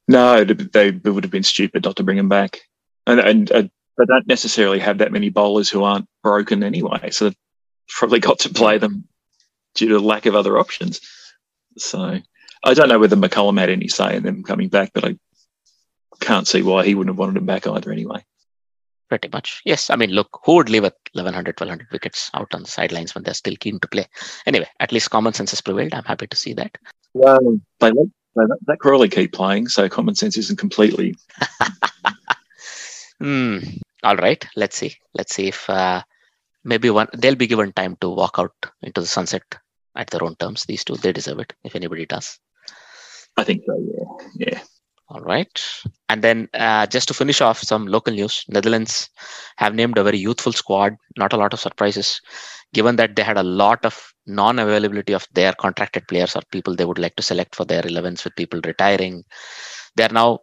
[0.07, 2.61] No, they, would have been stupid not to bring him back.
[3.05, 3.63] And, and uh,
[3.97, 7.11] they don't necessarily have that many bowlers who aren't broken anyway.
[7.11, 7.37] So they've
[7.87, 9.07] probably got to play them
[9.75, 11.01] due to lack of other options.
[11.77, 12.19] So
[12.63, 15.15] I don't know whether McCullum had any say in them coming back, but I
[16.19, 18.25] can't see why he wouldn't have wanted him back either anyway.
[19.09, 19.61] Pretty much.
[19.65, 19.89] Yes.
[19.89, 23.23] I mean, look, who would leave at 1100, 1200 wickets out on the sidelines when
[23.23, 24.07] they're still keen to play?
[24.45, 25.93] Anyway, at least common sense has prevailed.
[25.93, 26.77] I'm happy to see that.
[27.13, 31.15] Well, they let, they let Zak Crawley keep playing, so common sense isn't completely.
[33.19, 33.59] Hmm.
[34.03, 34.45] All right.
[34.55, 34.95] Let's see.
[35.13, 36.01] Let's see if uh,
[36.63, 39.43] maybe one they'll be given time to walk out into the sunset
[39.95, 40.63] at their own terms.
[40.63, 41.53] These two, they deserve it.
[41.63, 42.39] If anybody does.
[43.35, 43.77] I think so.
[43.77, 44.59] Yeah, yeah.
[45.09, 45.49] All right.
[46.07, 49.09] And then uh, just to finish off some local news, Netherlands
[49.57, 50.95] have named a very youthful squad.
[51.17, 52.21] Not a lot of surprises,
[52.73, 56.85] given that they had a lot of non-availability of their contracted players or people they
[56.85, 59.23] would like to select for their 11s with people retiring.
[59.95, 60.39] They are now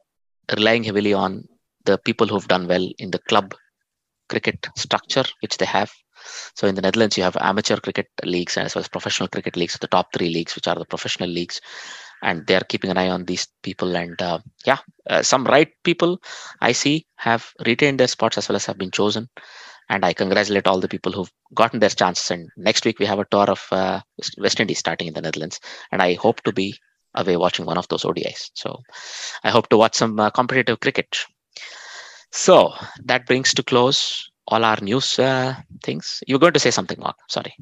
[0.56, 1.44] relying heavily on
[1.84, 3.54] the people who've done well in the club
[4.28, 5.92] cricket structure, which they have.
[6.56, 9.74] So in the Netherlands, you have amateur cricket leagues as well as professional cricket leagues,
[9.74, 11.60] the top three leagues, which are the professional leagues.
[12.22, 13.96] And they're keeping an eye on these people.
[13.96, 16.20] And uh, yeah, uh, some right people
[16.60, 19.28] I see have retained their spots as well as have been chosen.
[19.88, 22.30] And I congratulate all the people who've gotten their chances.
[22.30, 24.00] And next week we have a tour of uh,
[24.38, 25.60] West Indies starting in the Netherlands,
[25.92, 26.76] and I hope to be
[27.14, 28.50] away watching one of those ODIs.
[28.54, 28.82] So
[29.44, 31.16] I hope to watch some uh, competitive cricket.
[32.32, 36.22] So that brings to close all our news uh, things.
[36.26, 37.16] You were going to say something, Mark.
[37.28, 37.54] Sorry.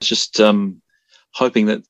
[0.00, 0.82] Just um,
[1.32, 1.82] hoping that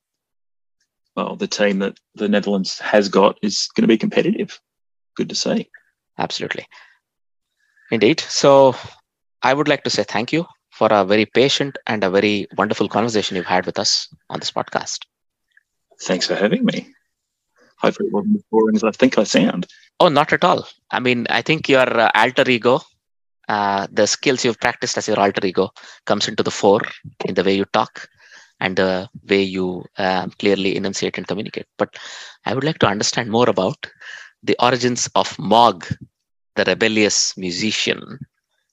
[1.17, 4.61] well, the team that the Netherlands has got is going to be competitive.
[5.15, 5.69] Good to see.
[6.19, 6.67] Absolutely.
[7.91, 8.19] Indeed.
[8.19, 8.75] So
[9.41, 12.87] I would like to say thank you for a very patient and a very wonderful
[12.87, 14.99] conversation you've had with us on this podcast.
[16.03, 16.93] Thanks for having me.
[17.79, 19.65] Hopefully, it wasn't as boring as I think I sound.
[19.99, 20.67] Oh, not at all.
[20.91, 22.81] I mean, I think your uh, alter ego,
[23.47, 25.71] uh, the skills you've practiced as your alter ego,
[26.05, 26.81] comes into the fore
[27.25, 28.07] in the way you talk
[28.59, 31.67] and the way you um, clearly enunciate and communicate.
[31.77, 31.97] But
[32.45, 33.87] I would like to understand more about
[34.43, 35.85] the origins of Mog,
[36.55, 38.19] the rebellious musician,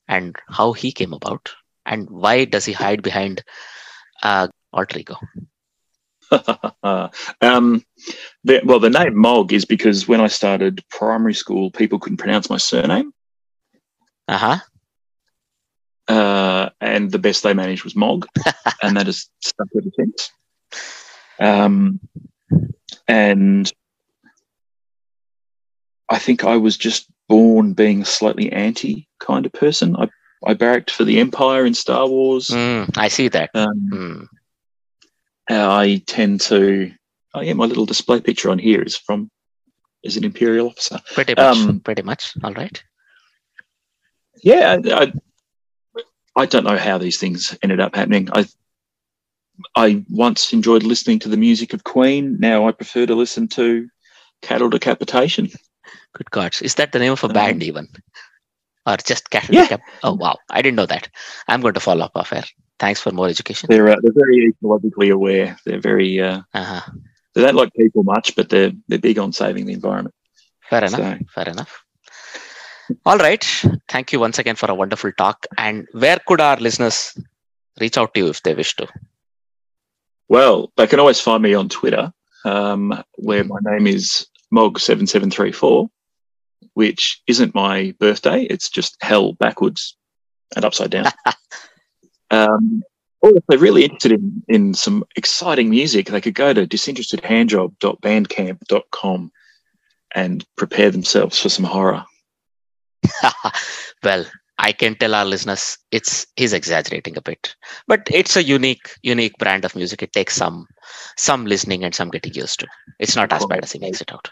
[0.09, 1.51] and how he came about,
[1.87, 3.43] and why does he hide behind
[4.22, 5.16] uh, alter ego?
[7.43, 7.85] um,
[8.45, 12.51] the, well, the name Mog is because when I started primary school, people couldn't pronounce
[12.51, 13.12] my surname.
[14.28, 14.59] Uh-huh.
[16.07, 18.27] Uh, and the best they managed was Mog,
[18.83, 20.31] and that has stuck ever since.
[21.41, 22.01] Um,
[23.09, 23.73] and
[26.11, 29.97] I think I was just born being a slightly anti kind of person.
[29.97, 30.09] I,
[30.47, 32.49] I barracked for the Empire in Star Wars.
[32.49, 33.51] Mm, I see that.
[33.55, 34.29] Um, Mm.
[35.51, 36.93] I tend to.
[37.35, 39.31] Oh yeah, my little display picture on here is from
[40.03, 41.01] is an Imperial officer.
[41.13, 41.57] Pretty much.
[41.57, 42.33] um, pretty much.
[42.43, 42.83] All right.
[44.43, 45.13] Yeah, I, I,
[46.37, 48.28] I don't know how these things ended up happening.
[48.32, 48.47] I
[49.76, 52.37] I once enjoyed listening to the music of Queen.
[52.41, 53.89] Now I prefer to listen to
[54.43, 55.49] Cattle Decapitation.
[56.14, 56.61] Good gods.
[56.62, 57.89] Is that the name of a Um, band even?
[58.87, 59.55] Or just Cattle?
[59.55, 59.76] Yeah.
[60.03, 60.39] Oh wow.
[60.51, 61.09] I didn't know that.
[61.49, 62.45] I'm going to follow up off air.
[62.80, 63.68] Thanks for more education.
[63.70, 65.57] They're uh, they're very ecologically aware.
[65.64, 66.80] They're very uh, Uh-huh.
[67.35, 70.14] they don't like people much, but they're they're big on saving the environment.
[70.68, 71.01] Fair enough.
[71.01, 71.84] So Fair enough.
[73.07, 73.45] All right.
[73.89, 75.47] Thank you once again for a wonderful talk.
[75.59, 77.16] And where could our listeners
[77.80, 78.89] reach out to you if they wish to?
[80.28, 82.12] well, they can always find me on Twitter,
[82.45, 85.89] um, where my name is Mog seven seven three four,
[86.74, 88.43] which isn't my birthday.
[88.43, 89.97] It's just hell backwards
[90.57, 91.07] and upside down.
[92.30, 92.82] um,
[93.20, 99.32] or if they're really interested in, in some exciting music, they could go to disinterestedhandjob.bandcamp.com
[100.14, 102.05] and prepare themselves for some horror.
[104.03, 104.25] well,
[104.59, 107.55] I can tell our listeners it's he's exaggerating a bit,
[107.87, 110.03] but it's a unique, unique brand of music.
[110.03, 110.67] It takes some
[111.17, 112.67] some listening and some getting used to.
[112.99, 114.31] It's not as bad as he makes it out.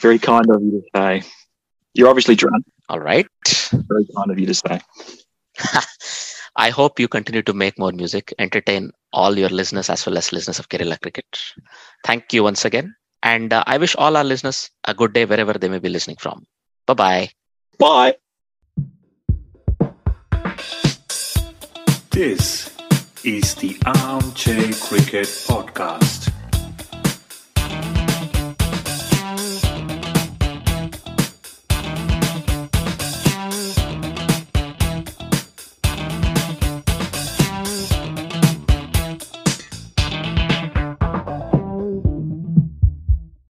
[0.00, 1.22] Very kind of you to say.
[1.94, 2.64] You're obviously drunk.
[2.88, 3.26] All right.
[3.72, 4.80] Very kind of you to say.
[6.56, 10.32] I hope you continue to make more music, entertain all your listeners as well as
[10.32, 11.26] listeners of Guerilla Cricket.
[12.04, 12.94] Thank you once again.
[13.22, 16.16] And uh, I wish all our listeners a good day wherever they may be listening
[16.18, 16.46] from.
[16.86, 17.30] Bye bye.
[17.78, 18.16] Bye.
[22.10, 22.76] This
[23.24, 26.32] is the Armchair Cricket Podcast.